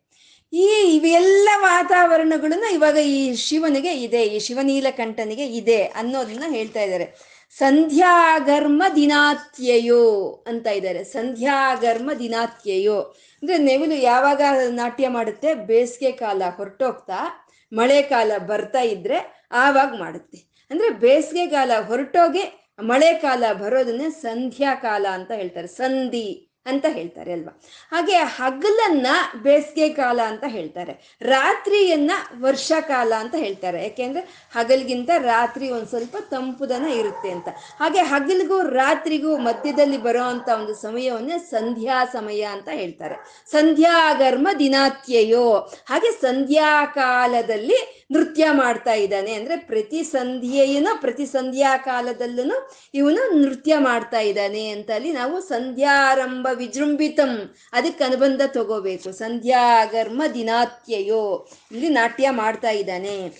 [0.52, 7.31] ಈ ಇವೆಲ್ಲ ವಾತಾವರಣಗಳನ್ನ ಇವಾಗ ಈ ಶಿವನಿಗೆ ಇದೆ, ಈ ಶಿವನೀಲಕಂಠನಿಗೆ ಇದೆ ಅನ್ನೋದನ್ನ ಹೇಳ್ತಾ ಇದ್ದಾರೆ.
[7.58, 11.04] ಸಂಧ್ಯಾಗರ್ಮ ದಿನಾತ್ಯಯೋ ಅಂತ ಇದ್ದಾರೆ.
[11.04, 13.00] ಸಂಧ್ಯಾಗರ್ಮ ದಿನಾತ್ಯಯೋ
[13.42, 15.54] ಅಂದ್ರೆ ನೆವಿಲು ಯಾವಾಗ ನಾಟ್ಯ ಮಾಡುತ್ತೆ?
[15.54, 20.66] ಬೇಸಿಗೆ ಕಾಲ ಹೊರಟೋಗ್ತಾ, ಮಳೆ ಕಾಲ ಬರ್ತಾ ಇದ್ರೆ ಆವಾಗ ಮಾಡುತ್ತೆ.
[20.70, 25.66] ಅಂದ್ರೆ ಬೇಸಿಗೆ ಕಾಲ ಹೊರಟೋಗಿ ಮಳೆ ಕಾಲ ಬರೋದನ್ನೇ ಸಂಧ್ಯಾ ಕಾಲ ಅಂತ ಹೇಳ್ತಾರೆ.
[25.66, 26.51] ಸಂಧಿ.
[26.66, 27.60] ಅಂತ ಹೇಳ್ತಾರೆ, ಅಲ್ವಾ?
[27.92, 29.06] ಹಾಗೆ ಹಗಲನ್ನ
[29.42, 33.82] ಬೇಸಿಗೆ ಕಾಲ ಅಂತ ಹೇಳ್ತಾರೆ, ರಾತ್ರಿಯನ್ನ ವರ್ಷಕಾಲ ಅಂತ ಹೇಳ್ತಾರೆ.
[33.82, 37.48] ಯಾಕೆಂದ್ರೆ ಹಗಲ್ಗಿಂತ ರಾತ್ರಿ ಒಂದು ಸ್ವಲ್ಪ ತಂಪುದನ ಇರುತ್ತೆ ಅಂತ.
[37.80, 43.16] ಹಾಗೆ ಹಗಲಿಗೂ ರಾತ್ರಿಗೂ ಮಧ್ಯದಲ್ಲಿ ಬರೋ ಅಂತ ಒಂದು ಸಮಯವನ್ನೇ ಸಂಧ್ಯಾ ಸಮಯ ಅಂತ ಹೇಳ್ತಾರೆ.
[43.50, 45.48] ಸಂಧ್ಯಾಗರ್ಮ ದಿನಾತ್ಯಯೋ.
[45.86, 54.20] ಹಾಗೆ ಸಂಧ್ಯಾ ಕಾಲದಲ್ಲಿ ನೃತ್ಯ ಮಾಡ್ತಾ ಇದ್ದಾನೆ ಅಂದ್ರೆ ಪ್ರತಿ ಸಂಧ್ಯೆಯನ್ನು ಪ್ರತಿ ಸಂಧ್ಯಾ ಕಾಲದಲ್ಲೂ ಇವನು ನೃತ್ಯ ಮಾಡ್ತಾ
[54.20, 59.12] ಇದ್ದಾನೆ ಅಂತ ಅಲ್ಲಿ ನಾವು ಸಂಧ್ಯಾರಂಭ ವಿಜೃಂಭಿತಂ, ಅದಕ್ಕೆ ಅನುಬಂಧ ತಗೋಬೇಕು.
[59.12, 61.48] ಸಂಧ್ಯಾಗರ್ಮ ದಿನಾತ್ಯಯೋ.
[61.72, 63.32] ಇಲ್ಲಿ ನಾಟ್ಯ ಮಾಡ್ತಾ ಇದ್ದಾನೆ.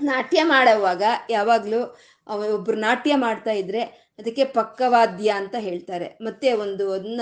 [0.00, 1.98] ನಾಟ್ಯ ಮಾಡೋವಾಗ ಯಾವಾಗಲೂ
[2.54, 3.80] ಒಬ್ರು ನಾಟ್ಯ ಮಾಡ್ತಾ ಇದ್ರೆ
[4.18, 6.18] ಅದಕ್ಕೆ ಪಕ್ಕವಾದ್ಯ ಅಂತ ಹೇಳ್ತಾರೆ.
[6.20, 7.20] ಮತ್ತೆ ಒಂದು ಅದನ್ನ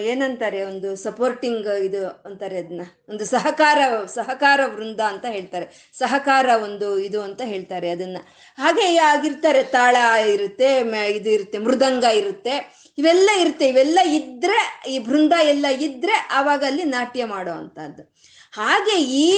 [0.00, 5.90] ಏನಂತಾರೆ, ಒಂದು ಸಪೋರ್ಟಿಂಗ್ ಇದು ಅಂತಾರೆ ಅದನ್ನ ಒಂದು ಸಹಕಾರ ಸಹಕಾರ ವೃಂದ ಅಂತ ಹೇಳ್ತಾರೆ.
[5.98, 8.16] ಸಹಕಾರ ಒಂದು ಇದು ಅಂತ ಹೇಳ್ತಾರೆ ಅದನ್ನ.
[8.58, 10.78] ಹಾಗೆ ಆಗಿರ್ತಾರೆ, ತಾಳ ಇರುತ್ತೆ
[11.10, 12.82] ಇದು ಇರುತ್ತೆ, ಮೃದಂಗ ಇರುತ್ತೆ.
[12.98, 13.68] ಇವೆಲ್ಲ ಇರುತ್ತೆ.
[13.68, 18.11] ಇವೆಲ್ಲ ಇದ್ರೆ, ಈ ಬೃಂದ ಎಲ್ಲ ಇದ್ರೆ ಆವಾಗ ಅಲ್ಲಿ ನಾಟ್ಯ ಮಾಡೋ ಅಂಥದ್ದು.
[18.52, 19.28] ಹಾಗೆ ಈ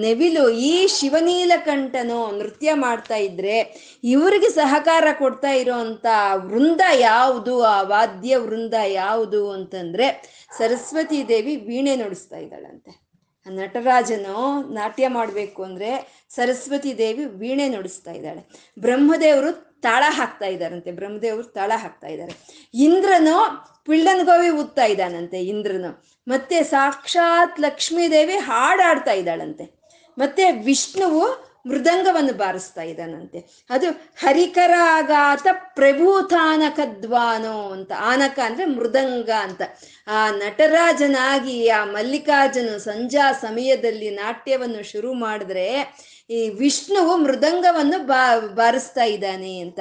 [0.00, 3.56] ನೆವಿಲು, ಈ ಶಿವನೀಲಕಂಠನು ನೃತ್ಯ ಮಾಡ್ತಾ ಇದ್ರೆ
[4.04, 10.08] ಇವರಿಗೆ ಸಹಕಾರ ಕೊಡ್ತಾ ಇರೋಂಥ ವೃಂದ ಯಾವುದು, ಆ ವಾದ್ಯ ವೃಂದ ಯಾವುದು ಅಂತಂದ್ರೆ
[10.56, 13.08] ಸರಸ್ವತಿ ದೇವಿ ವೀಣೆ ನುಡಿಸ್ತಾ ಇದ್ದಾಳಂತೆ.
[13.46, 14.38] ನಟರಾಜನು
[14.72, 15.90] ನಾಟ್ಯ ಮಾಡಬೇಕು ಅಂದ್ರೆ
[16.30, 18.42] ಸರಸ್ವತಿ ದೇವಿ ವೀಣೆ ನುಡಿಸ್ತಾ ಇದ್ದಾಳೆ.
[18.80, 22.32] ಬ್ರಹ್ಮದೇವರು ತಾಳ ಹಾಕ್ತಾ ಇದ್ದಾರಂತೆ ಬ್ರಹ್ಮದೇವರು ತಾಳ ಹಾಕ್ತಾ ಇದ್ದಾರೆ.
[22.74, 26.04] ಇಂದ್ರನು ಪಿಳ್ಳನ್ಗೋವಿ ಊದ್ತಾ ಇದ್ದಾನಂತೆ, ಇಂದ್ರನು.
[26.28, 29.80] ಮತ್ತೆ ಸಾಕ್ಷಾತ್ ಲಕ್ಷ್ಮೀದೇವಿ ಹಾಡಾಡ್ತಾ ಇದ್ದಾಳಂತೆ.
[30.18, 33.66] ಮತ್ತೆ ವಿಷ್ಣುವು ಮೃದಂಗವನ್ನು ಬಾರಿಸ್ತಾ ಇದ್ದಾನಂತೆ.
[33.70, 39.62] ಅದು ಹರಿಕರಾಘಾತ ಪ್ರಭೂತಾನಕದ್ವಾನೋ ಅಂತ, ಆನಕ ಅಂದ್ರೆ ಮೃದಂಗ ಅಂತ.
[40.06, 45.82] ಆ ನಟರಾಜನಾಗಿ ಆ ಮಲ್ಲಿಕಾರ್ಜುನು ಸಂಜಾ ಸಮಯದಲ್ಲಿ ನಾಟ್ಯವನ್ನು ಶುರು ಮಾಡಿದ್ರೆ
[46.30, 49.80] ಈ ವಿಷ್ಣುವು ಮೃದಂಗವನ್ನು ಬಾ, ಬಾರಿಸ್ತಾ ಇದ್ದಾನೆ ಅಂತ.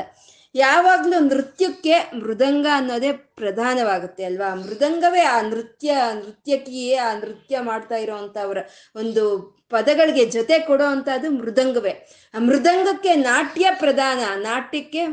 [0.55, 4.55] ಯಾವಾಗ್ಲೂ ನೃತ್ಯಕ್ಕೆ ಮೃದಂಗ ಅನ್ನೋದೇ ಪ್ರಧಾನವಾಗುತ್ತೆ ಅಲ್ವಾ?
[4.55, 8.57] ಮೃದಂಗವೇ ಆ ನೃತ್ಯ, ನೃತ್ಯಕಿಯೇ ಆ ನೃತ್ಯ ಮಾಡ್ತಾ ಇರೋವಂಥವ್ರ
[8.95, 12.09] ಒಂದು ಪದಗಳಿಗೆ ಜೊತೆ ಕೊಡೋ ಅಂಥದ್ದು ಮೃದಂಗವೇ.
[12.35, 15.05] ಆ ಮೃದಂಗಕ್ಕೆ ನಾಟ್ಯ ಪ್ರಧಾನ, ನಾಟ್ಯಕ್ಕೆ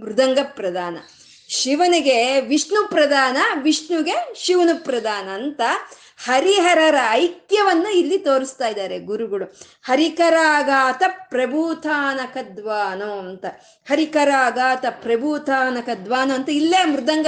[0.00, 0.96] ಮೃದಂಗ ಪ್ರಧಾನ.
[1.48, 5.60] ಶಿವನಿಗೆ ವಿಷ್ಣು ಪ್ರಧಾನ, ವಿಷ್ಣುಗೆ ಶಿವನು ಪ್ರಧಾನ ಅಂತ
[6.16, 9.44] ಹರಿಹರರ ಐಕ್ಯವನ್ನು ಇಲ್ಲಿ ತೋರಿಸ್ತಾ ಇದ್ದಾರೆ ಗುರುಗಳು.
[9.82, 13.44] ಹರಿಕರಾಘಾತ ಪ್ರಭೂತಾನಕದ್ವಾನೋ ಅಂತ.
[13.84, 16.48] ಹರಿಕರಾಘಾತ ಪ್ರಭೂತಾನಕದ್ವಾನೋ ಅಂತ.
[16.48, 17.26] ಇಲ್ಲೇ ಮೃದಂಗ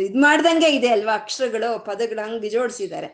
[0.00, 3.08] ಇದು ಮಾಡ್ದಂಗೆ ಇದೆ ಅಲ್ವಾ ಅಕ್ಷರಗಳು, ಪದಗಳು ಹಂಗೆ ಜೋಡಿಸಿದ್ದಾರೆ.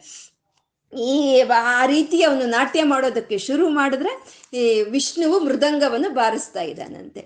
[1.00, 7.20] ಈ ಆ ರೀತಿ ಅವನು ನಾಟ್ಯ ಮಾಡೋದಕ್ಕೆ ಶುರು ಮಾಡಿದ್ರೆ ಈ ವಿಷ್ಣುವು ಮೃದಂಗವನ್ನು ಬಾರಿಸ್ತಾ ಇದ್ದಾನಂತೆ.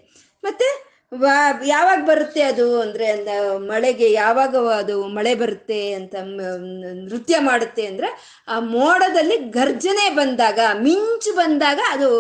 [0.45, 0.96] ಮತ್ತೆ
[1.67, 9.37] ಯಾವಾಗ ಬರುತ್ತೆ ಅದು ಅಂದ್ರೆ ಮಳೆಗೆ ಯಾವಾಗ ಅದು ಮಳೆ ಬರುತ್ತೆ ಅಂತ ನೃತ್ಯ ಮಾಡುತ್ತೆ ಅಂದ್ರೆ ಆ ಮೋಡದಲ್ಲಿ
[9.37, 12.11] ಗರ್ಜನೆ ಬಂದಾಗ, ಮಿಂಚು ಬಂದಾಗ ಅದು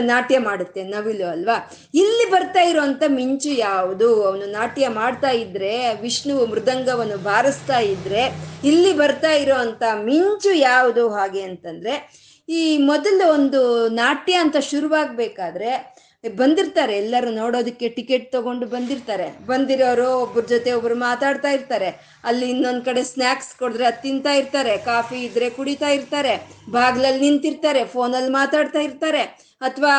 [0.00, 1.70] ನಾಟ್ಯ ಮಾಡುತ್ತೆ ನವಿಲು ಅಲ್ವಾ?
[1.94, 4.24] ಇಲ್ಲಿ ಬರ್ತಾ ಇರುವಂತ ಮಿಂಚು ಯಾವುದು?
[4.24, 8.32] ಅವನು ನಾಟ್ಯ ಮಾಡ್ತಾ ಇದ್ರೆ, ವಿಷ್ಣು ಮೃದಂಗವನ್ನು ಬಾರಿಸ್ತಾ ಇದ್ರೆ,
[8.64, 16.96] ಇಲ್ಲಿ ಬರ್ತಾ ಇರುವಂತ ಮಿಂಚು ಯಾವುದು ಹಾಗೆ ಅಂತಂದ್ರೆ, ಈ ಮೊದಲು ಒಂದು ನಾಟ್ಯ ಅಂತ ಶುರುವಾಗ್ಬೇಕಾದ್ರೆ ಬಂದಿರ್ತಾರೆ.
[16.96, 19.46] ಎಲ್ಲರೂ ನೋಡೋದಕ್ಕೆ ಟಿಕೆಟ್ ತಗೊಂಡು ಬಂದಿರ್ತಾರೆ.
[19.46, 22.18] ಬಂದಿರೋರು ಒಬ್ಬರ ಜೊತೆ ಒಬ್ರು ಮಾತಾಡ್ತಾ ಇರ್ತಾರೆ.
[22.24, 24.78] ಅಲ್ಲಿ ಇನ್ನೊಂದ್ ಕಡೆ ಸ್ನ್ಯಾಕ್ಸ್ ಕೊಡಿದ್ರೆ ಅದು ತಿಂತಾ ಇರ್ತಾರೆ.
[24.78, 26.50] ಕಾಫಿ ಇದ್ರೆ ಕುಡಿತಾ ಇರ್ತಾರೆ.
[26.70, 27.84] ಬಾಗ್ಲಲ್ಲಿ ನಿಂತಿರ್ತಾರೆ.
[27.84, 29.22] ಫೋನಲ್ಲಿ ಮಾತಾಡ್ತಾ ಇರ್ತಾರೆ.
[29.60, 29.92] ಅಥವಾ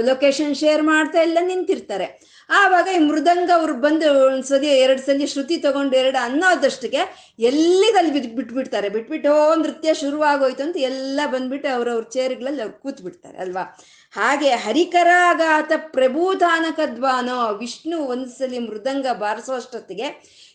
[0.00, 2.36] ಲೊಕೇಶನ್ ಶೇರ್ ಮಾಡ್ತಾ ಎಲ್ಲ ನಿಂತಿರ್ತಾರೆ.
[2.50, 8.88] ಆವಾಗ ಈ ಮೃದಂಗ ಅವ್ರು ಬಂದು ಒಂದ್ಸಲಿ ಎರಡು ಸಲ ಶ್ರುತಿ ತಗೊಂಡು ಎರಡು ಅನ್ನೋದಷ್ಟಕ್ಕೆ ಎಲ್ಲಿದಲ್ಲಿ ಬಿಟ್ ಬಿಟ್ಬಿಡ್ತಾರೆ.
[8.88, 13.78] ಬಿಟ್ಬಿಟ್ಟು ಓ ನೃತ್ಯ ಶುರುವಾಗೋಯ್ತು ಅಂತ ಎಲ್ಲ ಬಂದ್ಬಿಟ್ಟು ಅವ್ರವ್ರ ಚೇರ್ಗಳಲ್ಲಿ ಅವ್ರು ಕೂತ್ಬಿಡ್ತಾರೆ ಅಲ್ವಾ?
[14.16, 20.06] ಹಾಗೆ ಹರಿಕರಾಗಾತ ಪ್ರಭೂತಾನಕದ್ವಾನೋ ವಿಷ್ಣು ಒಂದ್ಸಲಿ ಮೃದಂಗ ಬಾರಿಸೋಷ್ಟೊತ್ತಿಗೆ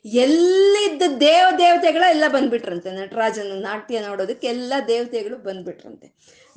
[0.05, 2.91] ಎಲ್ಲಿದ್ದ ದೇವ ದೇವತೆಗಳ ಎಲ್ಲ ಬಂದ್ಬಿಟ್ರಂತೆ.
[2.91, 6.07] ನಟರಾಜನ ನಾಟ್ಯ ನೋಡೋದಕ್ಕೆ ಎಲ್ಲ ದೇವತೆಗಳು ಬಂದ್ಬಿಟ್ರಂತೆ.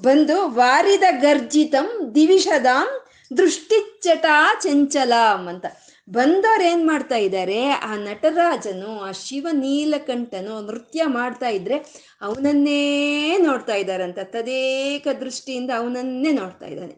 [0.01, 3.07] ಬಂದು ವಾರಿದ ಗರ್ಜಿತಂ ದಿವಿಷದಾಂ
[3.39, 5.67] ದೃಷ್ಟಿಚಟಾ ಚಂಚಲಾಂ ಅಂತ.
[6.11, 11.77] ಬಂದವ್ರು ಏನ್ ಮಾಡ್ತಾ ಇದ್ದಾರೆ ಆ ನಟರಾಜನು, ಆ ಶಿವ ನೀಲಕಂಠನು ನೃತ್ಯ ಮಾಡ್ತಾ ಇದ್ರೆ
[12.23, 14.19] ಅವನನ್ನೇ ನೋಡ್ತಾ ಇದ್ದಾರಂತ.
[14.23, 16.95] ತದೇಕ ದೃಷ್ಟಿಯಿಂದ ಅವನನ್ನೇ ನೋಡ್ತಾ ಇದ್ದಾನೆ.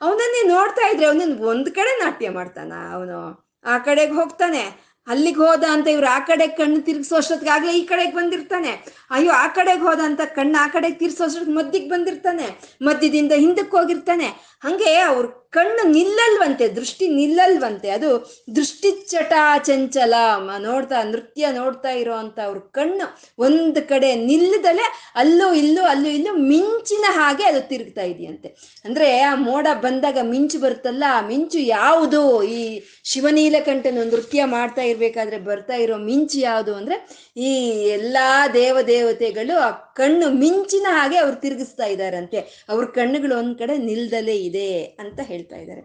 [0.00, 2.72] ಅವನನ್ನೇ ನೋಡ್ತಾ ಇದ್ರೆ ಅವನನ್ನ ಒಂದ್ ಕಡೆ ನಾಟ್ಯ ಮಾಡ್ತಾನ.
[2.92, 4.88] ಅವನು ಆ ಕಡೆಗೆ ಹೋಗ್ತಾನೆ.
[5.06, 8.70] ಅಲ್ಲಿಗೆ ಹೋದ ಅಂತ ಇವ್ರು ಆ ಕಡೆ ಕಣ್ಣು ತಿರ್ಗಿಸೋಷ್ಟೊತ್ತಿಗಾಗ್ಲೇ ಈ ಕಡೆಗೆ ಬಂದಿರ್ತಾನೆ.
[9.10, 12.76] ಅಯ್ಯೋ, ಆ ಕಡೆಗೆ ಹೋದ ಅಂತ ಕಣ್ಣು ಆ ಕಡೆಗೆ ತಿರ್ಸೋಷ್ಟೊತ್ತಿಗೆ ಮದ್ದಿಗೆ ಬಂದಿರ್ತಾನೆ.
[12.82, 14.26] ಮಧ್ಯದಿಂದ ಹಿಂದಕ್ಕೆ ಹೋಗಿರ್ತಾನೆ.
[14.64, 18.10] ಹಂಗೆ ಅವ್ರ ಕಣ್ಣು ನಿಲ್ಲಲ್ವಂತೆ, ದೃಷ್ಟಿ ನಿಲ್ಲಲ್ವಂತೆ, ಅದು
[18.56, 19.32] ದೃಷ್ಟಿಚಟ
[19.62, 20.14] ಚಂಚಲ
[20.58, 23.06] ನೋಡ್ತಾ, ನೃತ್ಯ ನೋಡ್ತಾ ಇರೋವಂಥ ಅವ್ರ ಕಣ್ಣು
[23.38, 28.48] ಒಂದು ಕಡೆ ನಿಲ್ಲದಲೆ ಅಲ್ಲೂ ಇಲ್ಲೂ ಅಲ್ಲೂ ಇಲ್ಲೂ ಮಿಂಚಿನ ಹಾಗೆ ಅದು ತಿರುಗ್ತಾ ಇದೆಯಂತೆ.
[28.84, 32.22] ಅಂದ್ರೆ ಆ ಮೋಡ ಬಂದಾಗ ಮಿಂಚು ಬರುತ್ತಲ್ಲ, ಆ ಮಿಂಚು ಯಾವುದು?
[32.42, 32.60] ಈ
[33.04, 36.98] ಶಿವನೀಲಕಂಠನು ನೃತ್ಯ ಮಾಡ್ತಾ ಇರ್ಬೇಕಾದ್ರೆ ಬರ್ತಾ ಇರೋ ಮಿಂಚು ಯಾವುದು ಅಂದ್ರೆ
[37.36, 37.52] ಈ
[37.88, 42.66] ಎಲ್ಲಾ ದೇವದೇವತೆಗಳು ಆ ಕಣ್ಣು ಮಿಂಚಿನ ಹಾಗೆ ಅವ್ರು ತಿರುಗಿಸ್ತಾ ಇದ್ದಾರಂತೆ.
[42.68, 45.82] ಅವ್ರ ಕಣ್ಣುಗಳು ಒಂದ್ ಕಡೆ ನಿಲ್ದಲೇ ಇದೆ ಅಂತ ಹೇಳ್ತಾ ಇದ್ದಾರೆ.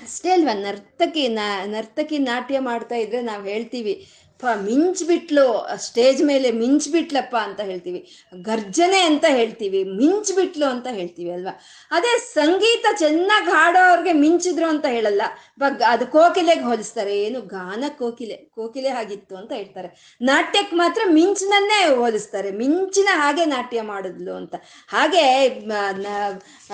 [0.00, 1.22] ಅಷ್ಟೇ ಅಲ್ವಾ ನರ್ತಕಿ
[1.66, 3.94] ನರ್ತಕಿ ನಾಟ್ಯ ಮಾಡ್ತಾ ಇದ್ರೆ ನಾವು ಹೇಳ್ತೀವಿ
[4.42, 5.44] ಪ ಮಿಂಚ್ಬಿಟ್ಲು.
[5.84, 8.00] ಸ್ಟೇಜ್ ಮೇಲೆ ಮಿಂಚ್ಬಿಟ್ಲಪ್ಪ ಅಂತ ಹೇಳ್ತೀವಿ.
[8.48, 11.54] ಗರ್ಜನೆ ಅಂತ ಹೇಳ್ತೀವಿ, ಮಿಂಚ್ಬಿಟ್ಲು ಅಂತ ಹೇಳ್ತೀವಿ ಅಲ್ವಾ?
[11.90, 15.22] ಅದೇ ಸಂಗೀತ ಚೆನ್ನಾಗಿ ಹಾಡೋರ್ಗೆ ಮಿಂಚಿದ್ರು ಅಂತ ಹೇಳಲ್ಲ.
[15.58, 17.14] ಬಗ್, ಅದು ಕೋಕಿಲೆಗೆ ಹೋಲಿಸ್ತಾರೆ.
[17.26, 19.90] ಏನು ಗಾನ ಕೋಕಿಲೆ ಕೋಕಿಲೆ ಆಗಿತ್ತು ಅಂತ ಹೇಳ್ತಾರೆ.
[20.30, 22.50] ನಾಟ್ಯಕ್ಕೆ ಮಾತ್ರ ಮಿಂಚಿನನ್ನೇ ಹೋಲಿಸ್ತಾರೆ.
[22.60, 24.54] ಮಿಂಚಿನ ಹಾಗೆ ನಾಟ್ಯ ಮಾಡಿದ್ಲು ಅಂತ.
[24.88, 25.24] ಹಾಗೆ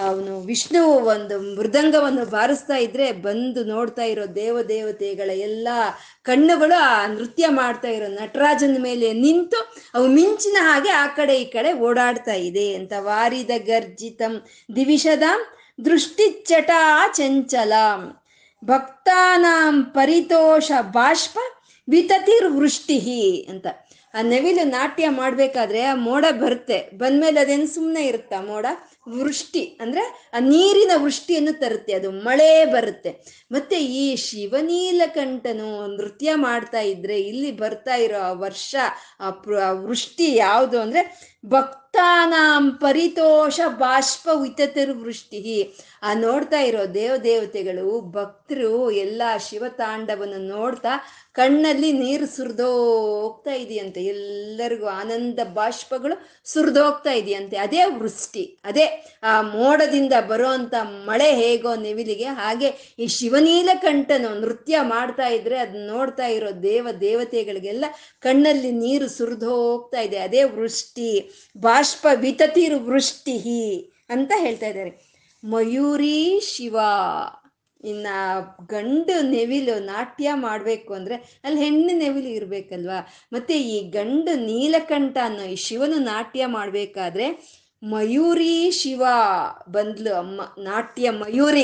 [0.08, 0.82] ಅವನು ವಿಷ್ಣು
[1.14, 5.68] ಒಂದು ಮೃದಂಗವನ್ನು ಬಾರಿಸ್ತಾ ಇದ್ರೆ ಬಂದು ನೋಡ್ತಾ ಇರೋ ದೇವ ದೇವತೆಗಳ ಎಲ್ಲ
[6.24, 9.58] ಕಣ್ಣುಗಳು ಆ ನೃತ್ಯ ಮಾಡ್ತಾ ಇರೋ ನಟರಾಜನ ಮೇಲೆ ನಿಂತು
[9.94, 14.34] ಅವು ಮಿಂಚಿನ ಹಾಗೆ ಆ ಕಡೆ ಈ ಕಡೆ ಓಡಾಡ್ತಾ ಇದೆ ಅಂತ ವಾರಿದ ಗರ್ಜಿತಂ
[14.76, 15.22] ದಿವಿಷದ
[15.84, 17.72] ದೃಷ್ಟಿಚಟಾ ಚಂಚಲ.
[18.64, 21.38] ಭಕ್ತಾನಾಂ ಪರಿತೋಷ ಬಾಷ್ಪ
[21.88, 22.98] ವಿತತಿರ್ವೃಷ್ಟಿ
[23.50, 23.66] ಅಂತ.
[24.14, 26.78] ಆ ನವಿಲು ನಾಟ್ಯ ಮಾಡ್ಬೇಕಾದ್ರೆ ಆ ಮೋಡ ಬರುತ್ತೆ.
[26.98, 28.66] ಬಂದ್ಮೇಲೆ ಅದೇನು ಸುಮ್ಮನೆ ಇರುತ್ತಾ ಮೋಡ?
[29.08, 33.10] ವೃಷ್ಟಿ ಅಂದ್ರೆ ಆ ನೀರಿನ ವೃಷ್ಟಿಯನ್ನು ತರುತ್ತೆ, ಅದು ಮಳೆ ಬರುತ್ತೆ.
[33.52, 38.76] ಮತ್ತೆ ಈ ಶಿವನೀಲಕಂಠನು ನೃತ್ಯ ಮಾಡ್ತಾ ಇದ್ರೆ, ಇಲ್ಲಿ ಬರ್ತಾ ಇರೋ ಆ ವರ್ಷ,
[39.20, 39.30] ಆ
[39.72, 45.74] ವೃಷ್ಟಿ ಯಾವುದು ಅಂದ್ರೆ, ಭಕ್ತಾನಾಂ ಪರಿತೋಷ ಬಾಷ್ಪ ವಿತತರು ವೃಷ್ಟಿ.
[46.02, 50.88] ಆ ನೋಡ್ತಾ ಇರೋ ದೇವ ದೇವತೆಗಳು ಭಕ್ತರು ಎಲ್ಲ ಶಿವತಾಂಡವನ್ನು ನೋಡ್ತಾ
[51.32, 54.04] ಕಣ್ಣಲ್ಲಿ ನೀರು ಸುರಿದೋಗ್ತಾ ಇದೆಯಂತೆ.
[54.04, 57.56] ಎಲ್ಲರಿಗೂ ಆನಂದ ಬಾಷ್ಪಗಳು ಸುರಿದೋಗ್ತಾ ಇದೆಯಂತೆ.
[57.56, 58.91] ಅದೇ ವೃಷ್ಟಿ, ಅದೇ
[59.54, 60.74] ಮೋಡದಿಂದ ಬರುವಂತ
[61.08, 67.84] ಮಳೆ ಹೇಗೋ ನೆವಿಲಿಗೆ, ಹಾಗೆ ಈ ಶಿವನೀಲಕಂಠನು ನೃತ್ಯ ಮಾಡ್ತಾ ಇದ್ರೆ ಅದನ್ನ ನೋಡ್ತಾ ಇರೋ ದೇವ ದೇವತೆಗಳಿಗೆಲ್ಲ
[68.20, 70.18] ಕಣ್ಣಲ್ಲಿ ನೀರು ಸುರಿದು ಹೋಗ್ತಾ ಇದೆ.
[70.18, 71.10] ಅದೇ ವೃಷ್ಟಿ,
[71.56, 73.38] ಬಾಷ್ಪ ವಿತತಿರು ವೃಷ್ಟಿ
[74.10, 74.92] ಅಂತ ಹೇಳ್ತಾ ಇದ್ದಾರೆ.
[75.42, 76.76] ಮಯೂರಿ ಶಿವ,
[77.84, 78.06] ಇನ್ನ
[78.66, 82.98] ಗಂಡು ನೆವಿಲು ನಾಟ್ಯ ಮಾಡಬೇಕು ಅಂದ್ರೆ ಅಲ್ಲಿ ಹೆಣ್ಣು ನೆವಿಲು ಇರ್ಬೇಕಲ್ವಾ?
[83.32, 87.26] ಮತ್ತೆ ಈ ಗಂಡು ನೀಲಕಂಠ ಅನ್ನೋ ಈ ಶಿವನು ನಾಟ್ಯ ಮಾಡ್ಬೇಕಾದ್ರೆ
[87.82, 89.04] ಮಯೂರಿ ಶಿವ
[89.68, 91.62] ಬಂದ್ಲು ಅಮ್ಮ, ನಾಟ್ಯ ಮಯೂರಿ,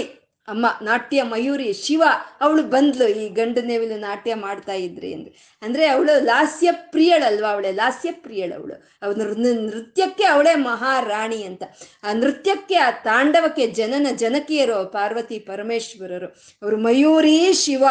[0.48, 2.02] ಅಮ್ಮ, ನಾಟ್ಯ ಮಯೂರಿ ಶಿವ,
[2.40, 8.12] ಅವಳು ಬಂದ್ಲು, ಈ ಗಂಡು ನೆವಿಲು ನಾಟ್ಯ ಮಾಡ್ತಾ ಇದ್ರಿ ಅಂದ್ರೆ ಅಂದ್ರೆ ಅವಳು ಲಾಸ್ಯ ಪ್ರಿಯಳಲ್ವಾ ಅವಳೆ, ಲಾಸ್ಯ
[8.12, 8.54] ಪ್ರಿಯಳು
[9.02, 9.34] ಅವಳು.
[9.66, 11.62] ನೃತ್ಯಕ್ಕೆ ಅವಳೇ ಮಹಾರಾಣಿ ಅಂತ.
[12.02, 16.26] ಆ ನೃತ್ಯಕ್ಕೆ, ಆ ತಾಂಡವಕ್ಕೆ ಜನನ ಜನಕಿಯರು ಪಾರ್ವತಿ ಪರಮೇಶ್ವರರು.
[16.62, 17.84] ಅವರು ಮಯೂರಿ ಶಿವ,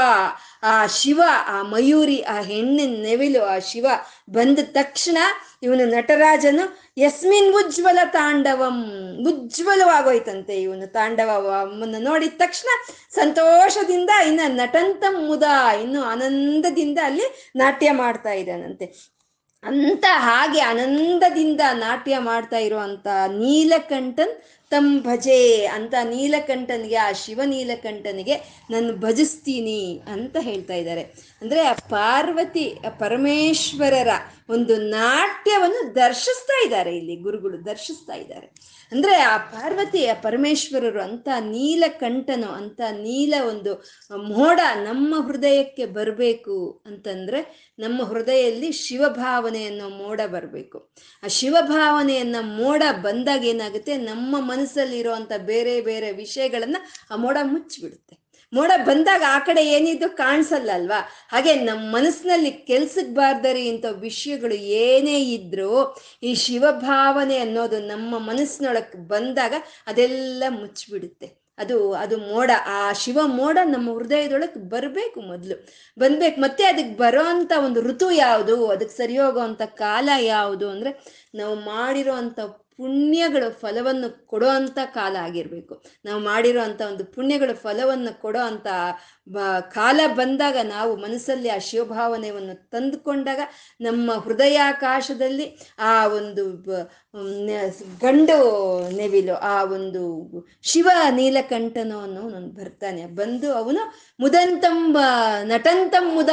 [0.63, 3.85] ಆ ಶಿವ, ಆ ಮಯೂರಿ, ಆ ಹೆಣ್ಣಿನ ನೆವಿಲು, ಆ ಶಿವ
[4.29, 5.17] ಬಂದ ತಕ್ಷಣ
[5.63, 6.63] ಇವನು ನಟರಾಜನು
[6.97, 8.77] ಯಸ್ಮಿನ್ ಉಜ್ವಲ ತಾಂಡವಂ,
[9.29, 12.69] ಉಜ್ವಲವಾಗೋಯ್ತಂತೆ ಇವನು ತಾಂಡವವನ್ನು ನೋಡಿದ ತಕ್ಷಣ
[13.15, 15.43] ಸಂತೋಷದಿಂದ, ಇನ್ನ ನಟಂತ ಮುದ,
[15.83, 18.87] ಇನ್ನು ಆನಂದದಿಂದ ಅಲ್ಲಿ ನಾಟ್ಯ ಮಾಡ್ತಾ ಇದ್ದಾನಂತೆ.
[19.63, 24.35] ಅಂತ ಹಾಗೆ ಆನಂದದಿಂದ ನಾಟ್ಯ ಮಾಡ್ತಾ ಇರುವಂತ ನೀಲಕಂಠನ್
[24.69, 28.35] ತಮ್ ಭಜೆ ಅಂತ ನೀಲಕಂಠನಿಗೆ, ಆ ಶಿವ ನೀಲಕಂಠನಿಗೆ
[28.71, 31.01] ನಾನು ಭಜಿಸ್ತೀನಿ ಅಂತ ಹೇಳ್ತಾ ಇದ್ದಾರೆ.
[31.41, 32.65] ಅಂದ್ರೆ ಆ ಪಾರ್ವತಿ
[32.99, 34.07] ಪರಮೇಶ್ವರರ
[34.49, 38.77] ಒಂದು ನಾಟ್ಯವನ್ನು ದರ್ಶಿಸ್ತಾ ಇದ್ದಾರೆ ಇಲ್ಲಿ, ಗುರುಗಳು ದರ್ಶಿಸ್ತಾ ಇದ್ದಾರೆ.
[38.91, 43.73] ಅಂದ್ರೆ ಆ ಪಾರ್ವತಿಯ ಪರಮೇಶ್ವರರು ಅಂತ ನೀಲಕಂಠನು ಅಂತ ನೀಲ ಒಂದು
[44.17, 50.93] ಮೋಡ ನಮ್ಮ ಹೃದಯಕ್ಕೆ ಬರಬೇಕು ಅಂತಂದ್ರೆ ನಮ್ಮ ಹೃದಯದಲ್ಲಿ ಶಿವಭಾವನೆ ಅನ್ನೋ ಮೋಡ ಬರಬೇಕು.
[51.23, 56.77] ಆ ಶಿವಭಾವನೆಯನ್ನ ಮೋಡ ಬಂದಾಗ ಏನಾಗುತ್ತೆ, ನಮ್ಮ ಮನಸ್ಸಲ್ಲಿರುವಂತ ಬೇರೆ ಬೇರೆ ವಿಷಯಗಳನ್ನ
[57.11, 58.26] ಆ ಮೋಡ ಮುಚ್ಚಿಬಿಡುತ್ತೆ.
[58.53, 65.23] ಮೋಡ ಬಂದಾಗ ಆ ಕಡೆ ಏನಿದ್ದು ಕಾಣಿಸಲ್ಲ ಅಲ್ವಾ ಹಾಗೆ ನಮ್ಮ ಮನಸ್ಸಿನಲ್ಲಿ ಕೆಲ್ಸಕ್ಕೆ ಬಾರ್ದರಿ ಇಂಥ ವಿಷಯಗಳು ಏನೇ
[65.23, 69.53] ಇದ್ರೂ ಈ ಶಿವಭಾವನೆ ಅನ್ನೋದು ನಮ್ಮ ಮನಸ್ಸಿನೊಳಕ್ಕೆ ಬಂದಾಗ
[69.87, 71.47] ಅದೆಲ್ಲ ಮುಚ್ಚಿಬಿಡುತ್ತೆ.
[71.57, 75.67] ಅದು ಅದು ಮೋಡ, ಆ ಶಿವ ಮೋಡ ನಮ್ಮ ಹೃದಯದೊಳಗೆ ಬರಬೇಕು ಮೊದಲು.
[75.99, 76.41] ಬಂದ್ಬೇಕು.
[76.41, 78.67] ಮತ್ತೆ ಅದಕ್ಕೆ ಬರೋ ಅಂತ ಒಂದು ಋತು ಯಾವುದು?
[78.67, 80.69] ಅದಕ್ಕೆ ಸರಿ ಹೋಗೋವಂಥ ಕಾಲ ಯಾವುದು?
[80.69, 82.13] ಅಂದ್ರೆ ನಾವು ಮಾಡಿರೋ
[82.77, 85.83] ಪುಣ್ಯಗಳು ಫಲವನ್ನು ಕೊಡೋ ಅಂಥ ಕಾಲ ಆಗಿರಬೇಕು.
[86.05, 88.39] ನಾವು ಮಾಡಿರೋ ಅಂಥ ಒಂದು ಪುಣ್ಯಗಳ ಫಲವನ್ನು ಕೊಡೋ
[89.31, 93.39] ಬ, ಕಾಲ ಬಂದಾಗ ನಾವು ಮನಸ್ಸಲ್ಲಿ ಆ ಶಿವಭಾವನೆಯನ್ನು ತಂದುಕೊಂಡಾಗ
[93.81, 96.45] ನಮ್ಮ ಹೃದಯಾಕಾಶದಲ್ಲಿ ಆ ಒಂದು
[97.99, 98.37] ಗಂಡು
[98.89, 100.01] ನೆವಿಲು, ಆ ಒಂದು
[100.63, 103.05] ಶಿವ ನೀಲಕಂಠನು ಅನ್ನೋನು ಬರ್ತಾನೆ.
[103.05, 104.97] ಬಂದು ಅವನು ಮುದಂತಂ
[105.43, 106.29] ನಟಂತಂ ಮುದ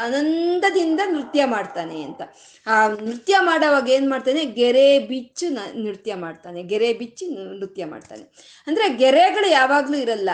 [0.00, 2.20] ಆನಂದದಿಂದ ನೃತ್ಯ ಮಾಡ್ತಾನೆ ಅಂತ.
[2.66, 4.44] ಆ ನೃತ್ಯ ಮಾಡೋವಾಗ ಏನು ಮಾಡ್ತಾನೆ?
[4.44, 5.48] ಗೆರೆ ಬಿಚ್ಚು
[5.82, 6.62] ನೃತ್ಯ ಮಾಡ್ತಾನೆ.
[6.62, 7.28] ಗೆರೆ ಬಿಚ್ಚಿ
[7.58, 8.24] ನೃತ್ಯ ಮಾಡ್ತಾನೆ.
[8.66, 10.30] ಅಂದ್ರೆ ಗೆರೆಗಳು ಯಾವಾಗಲೂ ಇರಲ್ಲ.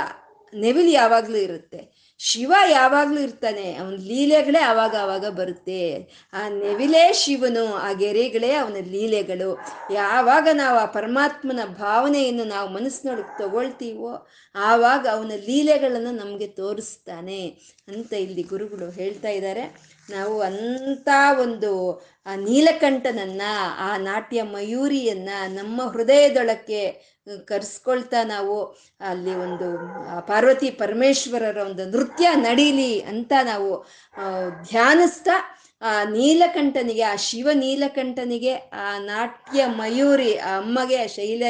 [0.54, 1.99] ನೆವಿಲು ಯಾವಾಗಲೂ ಇರುತ್ತೆ.
[2.22, 3.76] ಶಿವ ಯಾವಾಗ್ಲೂ ಇರ್ತಾನೆ.
[3.76, 5.82] ಅವನ ಲೀಲೆಗಳೇ ಆವಾಗ ಆವಾಗ ಬರುತ್ತೆ.
[6.32, 9.58] ಆ ನೆವಿಲೇ ಶಿವನು, ಆ ಗೆರೆಗಳೇ ಅವನ ಲೀಲೆಗಳು.
[9.92, 17.42] ಯಾವಾಗ ನಾವು ಆ ಪರಮಾತ್ಮನ ಭಾವನೆಯನ್ನು ನಾವು ಮನಸ್ಸಿನೊಳಗೆ ತಗೊಳ್ತೀವೋ, ಆವಾಗ ಅವನ ಲೀಲೆಗಳನ್ನು ನಮಗೆ ತೋರಿಸ್ತಾನೆ
[17.88, 19.64] ಅಂತ ಇಲ್ಲಿ ಗುರುಗಳು ಹೇಳ್ತಾ ಇದ್ದಾರೆ.
[20.08, 21.08] ನಾವು ಅಂಥ
[21.40, 21.94] ಒಂದು,
[22.26, 23.42] ಆ ನೀಲಕಂಠನನ್ನ,
[23.78, 27.10] ಆ ನಾಟ್ಯ ಮಯೂರಿಯನ್ನ ನಮ್ಮ ಹೃದಯದೊಳಕ್ಕೆ
[27.44, 28.64] ಕರ್ಸ್ಕೊಳ್ತಾ ನಾವು
[29.00, 29.78] ಅಲ್ಲಿ ಒಂದು
[30.26, 33.86] ಪಾರ್ವತಿ ಪರಮೇಶ್ವರರ ಒಂದು ನೃತ್ಯ ನಡೀಲಿ ಅಂತ ನಾವು
[34.70, 41.42] ಧ್ಯಾನಿಸ್ತಾ, ಆ ನೀಲಕಂಠನಿಗೆ, ಆ ಶಿವ ನೀಲಕಂಠನಿಗೆ, ಆ ನಾಟ್ಯ ಮಯೂರಿ, ಆ ಅಮ್ಮಗೆ ಶೈಲ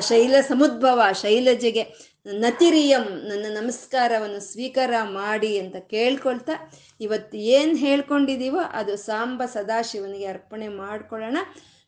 [0.00, 6.52] ಶೈಲ ಸಮುದ್ಭವ ಶೈಲಜೆಗೆ ನತಿರಿಯಂ, ನನ್ನ ನಮಸ್ಕಾರವನ್ನು ಸ್ವೀಕಾರ ಮಾಡಿ ಅಂತ ಕೇಳ್ಕೊಳ್ತಾ
[7.00, 11.38] ಇವತ್ತು ಏನು ಹೇಳ್ಕೊಂಡಿದೀವೋ ಅದು ಸಾಂಬ ಸದಾಶಿವನಿಗೆ ಅರ್ಪಣೆ ಮಾಡ್ಕೊಳ್ಳೋಣ.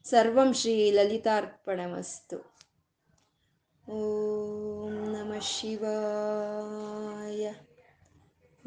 [0.05, 2.57] ಸರ್ವಂ ಶ್ರೀ ಲಲಿತಾರ್ಪಣಮಸ್ತು.
[3.93, 7.53] ಓಂ ನಮ ಶಿವಾಯ.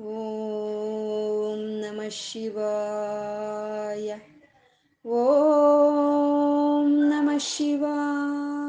[0.01, 4.15] ಓಂ ನಮ ಶಿವಾಯ.
[5.10, 8.68] ಓಂ ನಮ ಶಿವಾಯ.